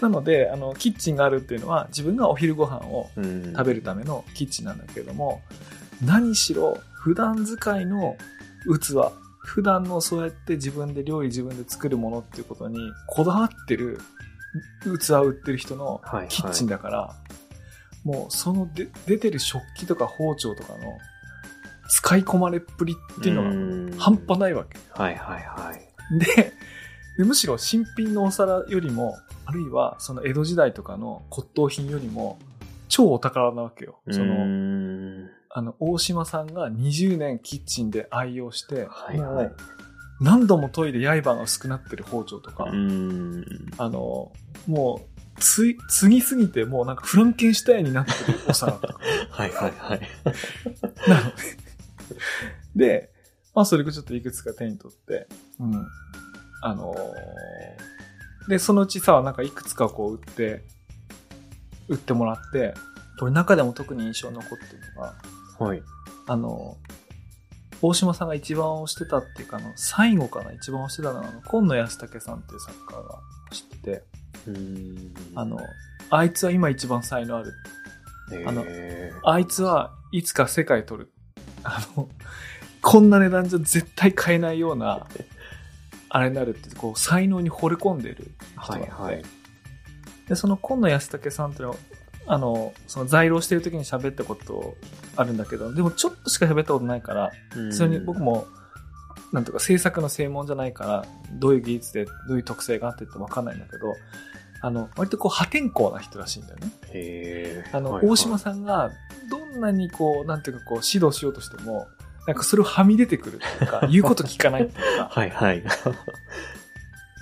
[0.00, 5.42] なので、あの、キッチンがあるっていうのは自分がお昼ご飯をうん食べるためのキッチンなんだけれども、
[6.04, 8.16] 何しろ普段使いの
[8.64, 9.12] 器、
[9.48, 13.98] 普段のそうやって自分で料理自分で作るものっていうことにこだわってる
[15.00, 17.14] 器を売ってる人のはいはいキッチンだから、
[18.04, 20.78] もうそので出てる食器とか包丁とかの
[21.88, 24.78] 使い込まれっぷりっていうのんが半端ないわけ。
[24.90, 26.18] はいはいはい。
[26.18, 26.52] で、
[27.16, 32.38] でむしろ新品のお皿よりも、あるいはその江戸時代とかの骨董品よりも、
[32.88, 33.98] 超お宝なわけよ。
[34.10, 39.52] その、の、あの、大島さんが20年キッチンで愛用して、はいはい
[40.20, 43.44] 何度も研いで刃が薄くなってる包丁とか、うん。
[43.76, 44.32] あの、
[44.66, 45.02] も
[45.36, 48.98] う、つい、継ぎすぎてもうなんかフランケンシュタインになってるお皿とか。
[49.30, 50.00] はいはいはい。
[51.08, 51.36] なので。
[52.74, 53.12] で、
[53.54, 55.28] まあそれをちょっといくつか手に取って、
[55.60, 55.86] うん。
[56.62, 60.64] あのーで、そのうちさ、なんかいくつかこう売って、
[61.88, 62.74] 売ってもらって、
[63.20, 65.14] これ中でも特に印象に残ってるのが、
[65.58, 65.82] はい。
[66.26, 66.76] あの、
[67.80, 74.02] 大島さんが一番推してたっていうか、あの、最後かな、一番推してたのは、あの、今野安武さんっていう作家が知ってて、
[74.46, 75.58] うんあの、
[76.10, 77.52] あいつは今一番才能ある。
[78.46, 81.12] あのへあいつはいつか世界取る。
[81.62, 82.08] あの、
[82.82, 85.06] こんな値段じゃ絶対買えないような、
[86.08, 89.24] あれになるって、こう、才能に惚れ込んでるー人があって、はいはい。
[90.28, 91.76] で、その今野安武さんっていうのは、
[92.28, 94.76] あの、その在労してる時に喋ったこと
[95.16, 97.32] あるんだけど、でもちょっとしか喋ったことないから、
[97.72, 98.46] それに僕も、
[99.32, 103.94] なんとか制作の専門じゃないから、どういう技術で、どういう特性があってってわかんないんだけど、
[104.60, 106.72] あの、割とこう破天荒な人らしいんだよね。
[106.92, 108.90] へーあの、はいはい大島さんが、
[109.30, 111.88] どんなにこう、なんていうかこう、指導しようとしても、
[112.26, 115.64] なんかそれをはみ出てくるっていうか、 言うこと聞かないっていうか、はいはい。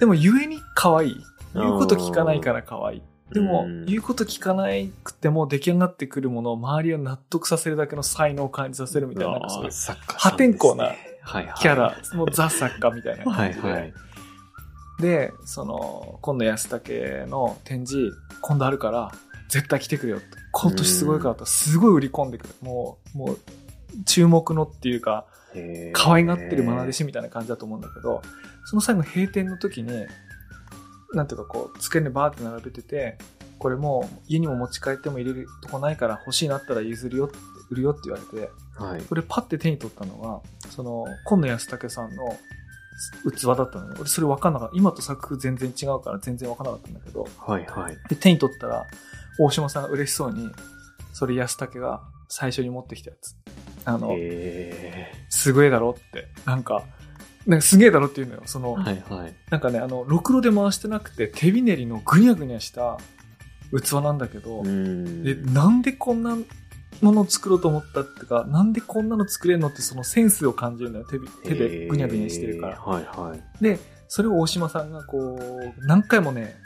[0.00, 1.24] でもゆえに可愛い。
[1.54, 3.02] 言うこと聞かないから可愛い。
[3.32, 4.66] でもう、ん言うこと聞かな
[5.02, 9.70] くても出来上がってくるものを周りを納得させるだけの才能を感じさせるみたいな、そういう
[10.16, 11.54] 破天荒なはいはい。
[11.58, 13.72] キャラ、もうザ作家みたいなはい感じで。
[13.72, 13.94] はい。
[15.00, 19.12] で、その、今度安武の展示、今度あるから、
[19.48, 20.26] 絶対来てくれよって。
[20.52, 22.54] 今年すごいからと、すごい売り込んでくる。
[22.62, 23.38] もう、もう、
[24.04, 25.26] 注目のっていうか、
[25.92, 28.22] 可愛がってる愛弟子みたいな感じだと思うんだけど、
[28.64, 30.06] その最後閉店の時に、
[31.14, 33.18] なんていうかこう、机にバーって並べてて、
[33.59, 37.36] これもう家にも持ち帰っても入れるとこないから欲しいなったら譲るよって、
[37.70, 39.02] 売るよって言われて、はい。
[39.02, 40.40] これパッて手に取ったのが、
[40.70, 42.36] その、今野安武さんの
[43.32, 43.96] 器だったのよ。
[43.98, 44.76] 俺それ分かんなかった。
[44.76, 47.96] 今と作風全然違うから全然分かんなかったんだけど、はいはい。
[48.09, 48.84] で、手に取ったら、
[49.38, 50.50] 大島さんが嬉しそうに、
[51.12, 53.34] それ安武が最初に持ってきたやつ。
[53.84, 56.28] あの、へすごいだろって。
[56.44, 56.84] なんか、
[57.47, 58.42] なんかすげえだろって言うのよ。
[58.47, 59.34] その、ーはいはい。
[59.51, 62.99] なんかね、あの、ろくろで回してなくて手びねりのぐにゃぐにゃした
[63.72, 66.36] 器なんだけど、うんで、なんでこんな
[67.01, 71.05] ものを作ろうと思ったってか、なんでこんなの作れるのってそのセンスを感じるんだよ。
[71.07, 72.80] 手び手でぐにゃぐにゃしてるから。
[72.80, 73.62] はいはい。
[73.62, 73.78] で、
[74.09, 76.57] それを大島さんがこう、何回もね、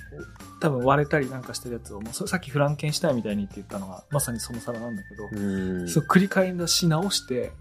[0.61, 7.53] 多分割れたりなんかしてるやつを、もうそさっきフランケンシュタインみたいにって言ったのが、まさにその皿なんだけど、うんそう繰り返し直して、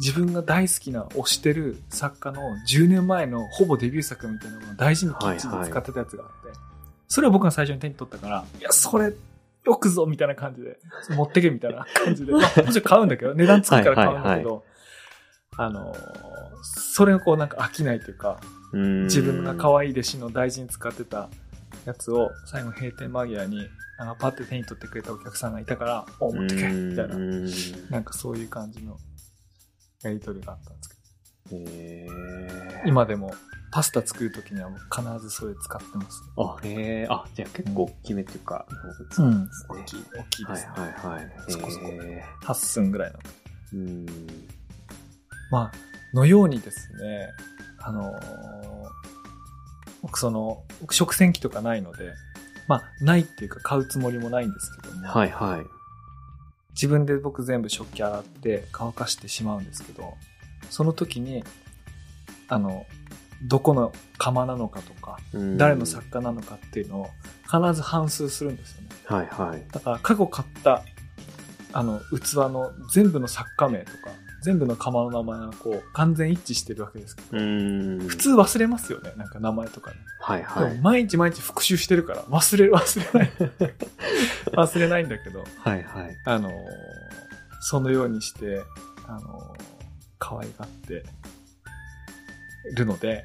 [0.00, 6.58] 自分が大好きな推してる作家の10年前のほぼデビュー作みたいなものを大事にキッチンで使ってたやつがあって、
[7.08, 9.12] それを僕が最初に手に取ったから、いや、それ、
[9.64, 10.78] よくぞみたいな感じで、
[11.10, 14.64] 持ってけみたいな 感じで、まあもちろん買うんだけど、値段つくから買うんだけど、
[15.56, 16.30] あのー
[16.62, 18.40] それがこうなんか飽きないというか、
[18.72, 19.04] うん。
[19.04, 21.28] 自分が可愛い弟子の大事に使ってた
[21.86, 23.66] やつを最後閉店間際に
[23.98, 27.16] あのパッて手に取ってくれたお客さんがいたから、お、持ってけみたいな。
[27.16, 27.46] う、ん。
[27.90, 28.98] なんかそういう感じの
[30.02, 32.82] やりとりがあったんですけへえ。
[32.86, 33.32] 今でも
[33.72, 36.22] パスタ作るときには必ずそれ使ってます。
[36.36, 37.06] あ、へえ。
[37.08, 38.66] あ、じゃあ結構大きめっていうか、
[39.18, 39.80] うんですね。
[39.80, 40.72] 大きい、大きいではいすね。
[40.76, 41.30] はいはい。
[41.48, 43.18] そこそこへ8寸ぐらいの。
[43.18, 44.06] ーうん。
[45.50, 47.28] まあ、のようにですね、
[47.78, 48.70] あのー
[50.02, 52.14] 僕その、僕食洗機とかないので、
[52.68, 55.79] まあ、ないっていうか買うつもりもないんですけども、はいはい。
[56.74, 60.14] 自分で僕全部食器洗って乾かしてしまうんですけど、
[60.70, 61.44] その時に、
[62.48, 62.86] あの、
[63.42, 67.10] どこの釜なのかとか、うん誰の作家なのかっていうのを
[67.44, 68.88] 必ず反数するんですよね。
[69.04, 69.62] はいはい。
[69.72, 70.84] だから過去買った、
[71.72, 74.10] あの、器の全部の作家名とか、
[74.42, 77.98] 全部の釜の名前がこう、完全一致してるわけですけど、うん。
[78.08, 79.96] 普通忘れますよね、なんか名前とかね。
[80.20, 80.82] はいはいでも。
[80.82, 83.32] 毎日毎日復習してるから、忘れる、 忘れない。
[84.52, 86.16] 忘れないんだけど、はいはい。
[86.24, 86.52] あのー
[87.62, 88.62] そのようにして、
[89.06, 89.60] あのー
[90.18, 91.02] 可愛がって
[92.74, 93.24] るので、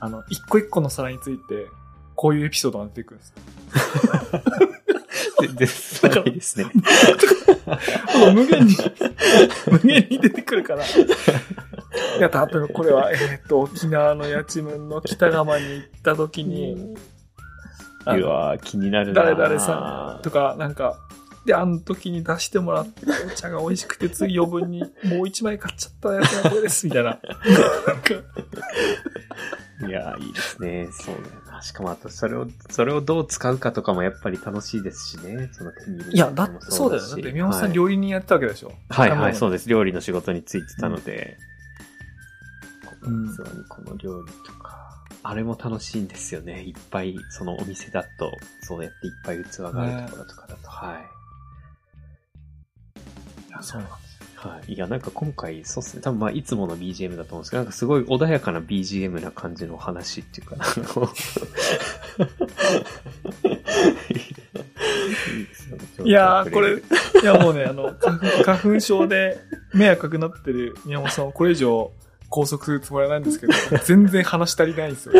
[0.00, 1.66] あの、一個一個の皿について、
[2.14, 4.62] こういうエピソードが出てくるんですよ。
[5.46, 6.66] 全然すごいですね。
[8.34, 8.76] 無限に、
[9.70, 10.84] 無限に出てくるから。
[10.84, 10.88] い
[12.20, 16.94] や、例えばこれは、えっ、と、沖縄の八千文の北釜に行った時に、
[18.06, 20.98] うわー気になるな誰々さんとか、なんか、
[21.44, 27.18] で、あの時に出してもらって、お茶が美味しくて、次余分にもう一枚買っちゃったやつがこれです、みたいな。
[29.88, 30.88] いやーいいですね。
[30.92, 31.62] そうだよな。
[31.62, 35.50] しかもあと、それを、それをどう使うかとかもやっぱり楽しいですしね。
[35.52, 37.02] その手に入れるいや、だのもそうだよ。
[37.02, 38.72] だしって、宮本さんはい料理人やってたわけでしょ。
[38.88, 39.68] はいはい、そうでです。
[39.68, 41.36] 料理の仕事についてたので、
[42.86, 46.62] こうんの器にこの料理とか、あれも楽しいんですよね。
[46.62, 48.32] いっぱい、そのお店だと、
[48.62, 51.21] そうやっていっぱい器があるところとかだと、はい。
[53.52, 54.50] や、そうなんですよ。
[54.50, 54.72] はい。
[54.72, 56.02] いや、なんか今回、そうっすね。
[56.02, 60.56] 多分まあ、いつもの BGM だと思うんですけど、なんかすごい穏やかな BGM な感じの話っていうか、
[66.04, 69.38] いやー、これ、いやもうね、あの、花粉花粉症で
[69.72, 71.92] 目赤くなってる宮本さんをこれ以上
[72.32, 73.52] 拘束するつもりはないんですけど、
[73.84, 75.14] 全然話足りないんですよ。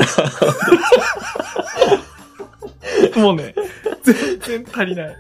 [3.22, 3.55] もうね、
[4.03, 5.16] 全然足りない。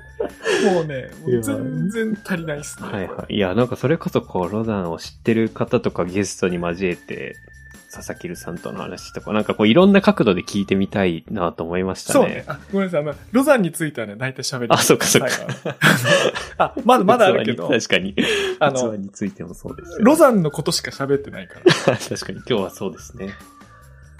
[0.72, 2.88] もうね、もう全然足りないっすね。
[2.88, 3.34] はいはい。
[3.34, 7.36] いや、なんかそれこそこう、ロダンを知ってる方とかゲストに交えて、
[7.92, 12.20] 佐々木るさんとの話とか、なんかこう、いろんな角度で聞いてみたいなと思いましたね。
[12.20, 12.44] そうね。
[12.46, 13.00] あ、ごめんなさい。
[13.02, 14.68] あの、ロザンについてはね、大体喋る。
[14.70, 15.28] あそっかそっか
[16.56, 18.16] あ、まだまだあるけど、確かに。
[18.60, 21.96] あの器についてもそうですよ、ロザンのことしか喋ってないから。
[21.98, 23.28] 確かに今日はそうですね。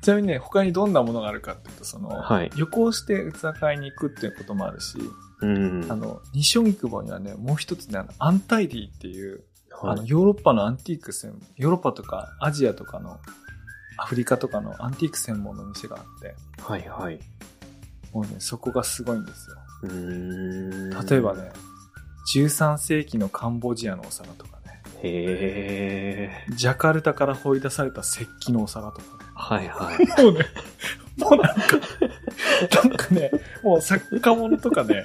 [0.02, 4.98] ちなみにね、他にどんなものがあるかっていうと、その、はい旅行して器買いに行くっていうこともあるし、
[5.40, 5.86] うん。
[5.88, 9.44] あの、西荻窪にはね、もう一つね、あの、アンタイディっていう、
[9.80, 13.18] あの、はい、ヨーロッパのアンティーク専ヨーロッパとかアジアとかの、
[13.96, 17.20] アフリカとかのアンティーク専門の店があって、はいはい。
[18.12, 19.56] もうね、そこがすごいんですよ。
[21.08, 21.34] 例えば。
[21.34, 21.52] ね、
[22.34, 26.54] 13世紀のカンボジアのお皿とかね、へえ。
[26.54, 29.31] ジャカルタから掘り出された石器のお皿とかね。
[29.44, 30.22] はいはい。
[30.22, 30.46] もうね、
[31.18, 31.62] もうなんか、
[32.84, 33.30] なんかね、
[33.62, 35.04] もう作家物とかね、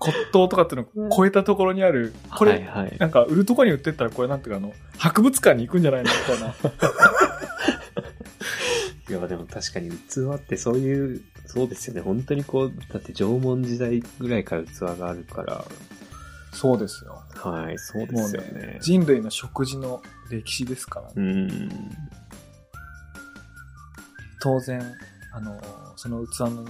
[0.00, 2.96] 骨董とかっていうのを超えたところにある、これ、はいはい。
[2.98, 6.10] なんか売るとこに売ってったらこれなんていうかあの、博物館に行くんじゃないの？
[6.10, 6.54] みたいな。
[9.08, 12.00] いや、でも確かに器ってそういう、そうですよね。
[12.02, 15.64] 本当にこう、だって縄文時代ぐらいから器があるから、
[16.52, 17.22] そうですよ。
[17.36, 21.12] はい、そうですよねね。、人類の食事の歴史ですからね。
[21.16, 21.90] うーん。
[24.40, 24.80] 当然、
[25.32, 25.60] あの、
[25.96, 26.66] その器の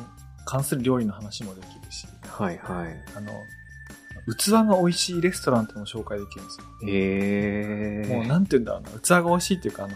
[0.47, 2.97] 関する料理の話もできるし、はいはい。
[3.17, 3.33] あの、
[4.37, 6.67] 器が美味しいレストランっても紹介できるんですよ。
[6.89, 8.15] へえ。
[8.15, 9.95] もうなんて言うんだろうな、器が美味しいっていうか、あの、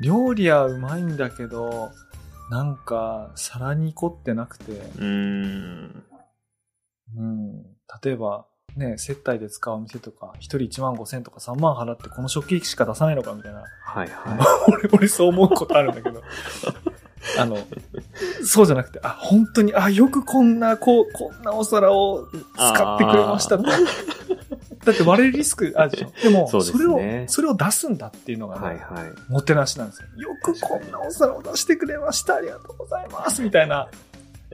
[0.00, 1.90] 料理はうまいんだけど、
[2.50, 6.04] なんか、皿に凝ってなくて、うーん。
[7.16, 7.62] うん、
[8.02, 8.46] 例えば、
[8.76, 13.64] ね、接待で使うお店とか、一人1万5千とか3万払ってこの食器しか出さないのかみたいな。
[13.84, 16.22] はいは 俺、俺そう思うことあるんだけど。
[17.38, 17.58] あの、
[18.44, 23.70] そうじゃなくて、あ、本当に、あ、よくこんな、こう、こんなお皿を使ってくれましたとか。
[24.84, 26.12] だって割れるリスクあるでしょ。
[26.22, 28.50] でも、それをそれを出すんだっていうのい。
[28.50, 29.32] がね、はいはい。
[29.32, 30.08] もてなしなんですよ。
[30.16, 32.36] よくこんなお皿を出してくれました。
[32.36, 33.42] ありがとうございます。
[33.42, 33.88] みたいな、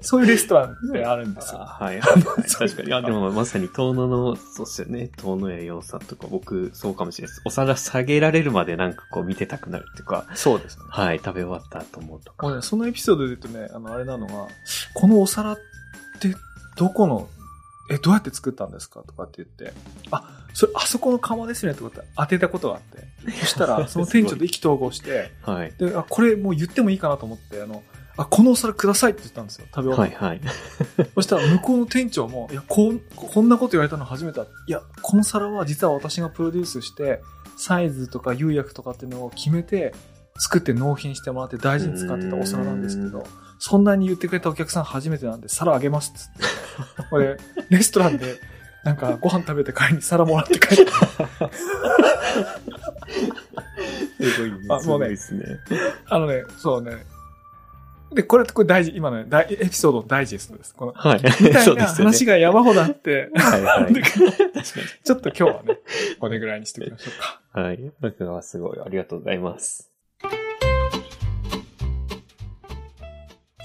[0.02, 1.60] そういうレストランってあるんですよ。
[1.62, 2.92] あはいはい 確かに。
[2.92, 5.10] あ、でもまさに遠野の、そうっすよね。
[5.16, 7.42] 遠野屋洋さんとか、僕、そうかもしれないです。
[7.44, 10.84] お皿下げられるまでなんかこう見てたくなるっていうか、そうですね。
[10.88, 12.46] はい、食べ終わったと思うとか。
[12.46, 14.48] もうね、そのエピソードで言うとね、あの、あれなのが、
[14.94, 15.58] このお皿っ
[16.20, 16.34] て
[16.76, 17.28] どこの
[17.90, 19.72] え、どうやって作ったんですかとかって言って、
[20.10, 25.72] あ、それ、あそこの釜ですねとかって当てたことがあって、そしたら、 その店長と意気投合して、はい。
[25.78, 27.82] で、あ、これもう言ってもいいかなと思って、あの、
[28.18, 30.16] あ、このお皿くださいって言ったんですよ、食べ終わって。
[30.16, 30.40] はいはい。
[31.14, 34.46] そしたら向こうの店長も、いや、こん、こんなこと言われたの初めてだ。
[34.66, 37.22] いや、この皿は実は私がプロデュースして、
[37.56, 39.94] サイズとか釉薬とかっていうのを決めて、
[40.38, 43.24] 作って納品してもらって大事に使ってたお皿なんですけど、
[43.58, 47.08] そんなに言ってくれたお客さん初めてなんで皿あげますっつって。
[47.10, 47.36] これ、
[47.70, 48.40] レストランで、
[48.84, 50.86] なんかご飯食べて帰りに皿もらって帰って。
[54.20, 54.58] すごいね。
[54.70, 55.44] あもうねすごいですね。
[56.08, 56.92] あのね、そうね。
[58.12, 60.74] で、これ、これ大事、今のね、大エピソードのダイジェストです。
[60.74, 61.22] この、はい。
[61.42, 61.86] みたそいうな。
[61.86, 63.92] 話が山ほどあって、はいはい。
[63.92, 65.78] でちょっと今日はね、
[66.18, 67.60] これぐらいにしておきましょうか。
[67.60, 67.92] はい。
[68.00, 69.92] 僕はすごい、ありがとうございます。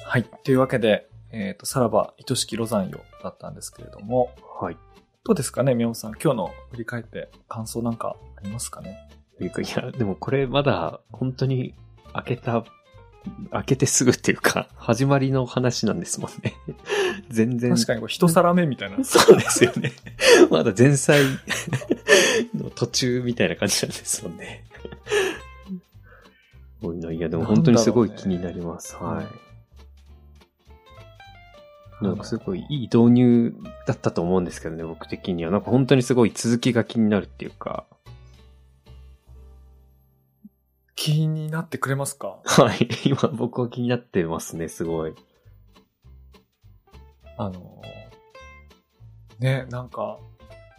[0.05, 0.23] はい。
[0.43, 4.77] というわけで、えっ、と、さらば、愛しきロザンよだったんですけれども、はい。
[5.23, 6.11] どうですかね、宮本さん。
[6.21, 9.09] 今日の振り返って感想なんかありますかね？
[9.37, 11.75] というか、いや、でもこれまだ、本当に、
[12.13, 12.63] 開けた、
[13.51, 16.55] 開けてすぐっていうか、始まりの話なんですもんね。
[17.29, 17.73] 全然。
[17.73, 19.01] 確かにこれ一皿目みたいな。
[19.05, 19.93] そうですよね。
[20.49, 21.21] まだ前菜
[22.55, 24.65] の途中みたいな感じなんですもんね。
[26.79, 27.11] すごいな。
[27.11, 28.93] いや、でも本当にすごい気になります。
[28.93, 29.25] ねはい。
[32.03, 33.55] なんかすごいいい導入
[33.87, 35.51] だったと思うんですけどね、僕的には。
[35.51, 37.85] なんか本当にすごい続きが気になるっていうか。
[40.95, 42.39] 気になってくれますか？
[42.43, 42.87] はい。
[43.05, 45.15] 今僕は気になってますね、すごい。
[47.37, 50.19] あのーね、なんか、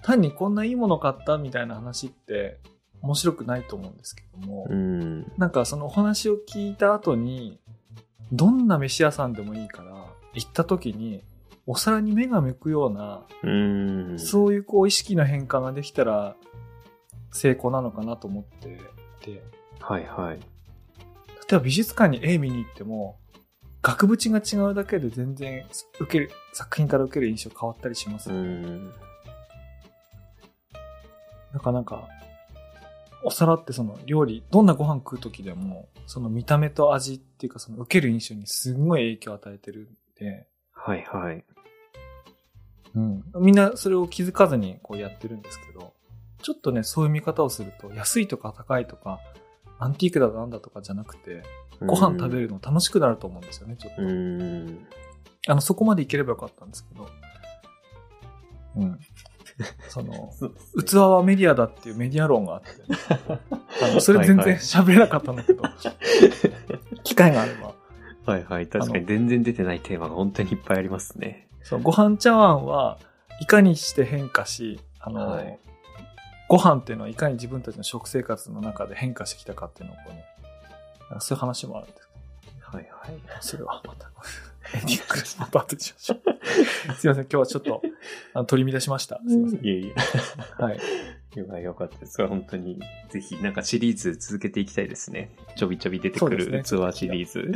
[0.03, 2.61] 単にこんないいもの買ったみたいな話って
[3.03, 5.33] 面白くないと思うんですけども、うん。
[5.37, 7.59] なんかそのお話を聞いた後に、
[8.33, 11.23] どんな飯屋さんでもいいから、行った時に、
[11.67, 13.51] お皿に目が向くような、う
[14.15, 14.19] ん。
[14.19, 16.37] そういうこう意識の変化ができたら、
[17.33, 18.79] 成功なのかなと思って
[19.21, 19.43] て、
[19.87, 20.39] はいはい。
[20.39, 20.45] 例
[21.53, 23.19] えば美術館に絵見に行っても、
[23.83, 25.67] 額縁が違うだけで全然
[26.01, 28.49] 受ける、作品から受ける印象変わったりしますうよね。
[28.49, 28.91] ん。
[31.53, 32.09] なかなか、
[33.23, 41.45] お皿ってその料理、どんなご飯食う時でも、その見た目と味っていうかその受ける印象にすごい影響を与えてるんで、はいはい。
[42.95, 43.25] うん。
[43.39, 45.93] みんなそれを気づかずにこうやってるんですけど、
[46.43, 49.21] ちょっとね、そういう見方をすると、安いとか高いとか、
[49.79, 51.43] アンティークだなんだとかじゃなくて、
[51.81, 54.03] ご飯食べるの楽しくなると思うんですよね、ちょっと。
[54.03, 54.87] うん。
[55.49, 57.09] あの、そこまでいければよかったんですけど。
[58.77, 58.99] うん。
[59.89, 60.33] その、
[60.85, 62.69] 器はメディアだっていうメディア論があって、
[63.85, 65.63] あのそれ全然はいはい喋れなかったんだけど、
[67.05, 67.75] 機会があれば。
[68.27, 68.67] はいはい。
[68.67, 71.49] 確かに全然出てないテーマが本当にいっぱいありますね。
[71.63, 72.99] そのご飯茶碗は
[73.41, 75.59] いかにして変化し、あの、はい
[76.49, 80.25] ご飯っていうのはいかに自分たちの食生活の中で変化してきたかっていうのをこうね、
[81.21, 82.15] そういう話もあるんですけ
[82.77, 83.13] はいはい。
[83.13, 84.11] ど、それはまた、
[84.75, 85.37] エンディングです。
[85.39, 86.95] また後にしましょう。
[86.95, 87.83] すいません、今日はちょっと
[88.35, 89.21] あの取り乱しました。
[89.27, 89.65] すいません。
[89.65, 90.63] いえいえ。
[90.63, 90.79] はい。
[91.35, 92.27] よかよかったです。
[92.27, 92.81] 本当に、
[93.11, 95.35] ぜひ、なんかシリーズ続けていきたいですね。
[95.57, 97.53] ちょびちょび出てくるですね器シリーズ。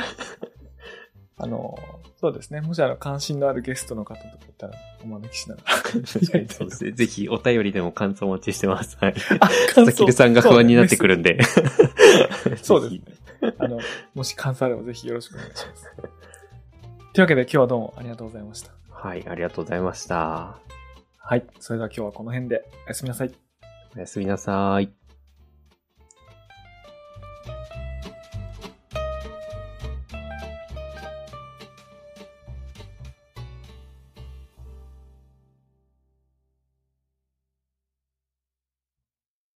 [1.39, 1.79] あの、
[2.17, 2.61] そうですね。
[2.61, 4.75] もしあの、関心のあるゲストの方とかいたら、
[5.05, 5.77] お招きしながら。
[6.49, 6.93] そうですね。
[6.93, 8.99] ぜひ、お便りでも感想お待ちしてます。
[9.01, 9.15] はい。
[9.41, 11.39] あ、佐々木さんが不安になってくるんで。
[12.63, 13.55] そうですね。
[13.59, 13.79] あの、
[14.15, 15.85] もし感想あればぜひよろしくお願いします。
[17.15, 18.73] というわけで今日はどうもありがとうございました。
[18.91, 20.59] はい、ありがとうございました。
[21.19, 21.47] はい。
[21.61, 23.33] それでは今日はこの辺でおやすみなさい。
[23.97, 24.98] おやすみなさい。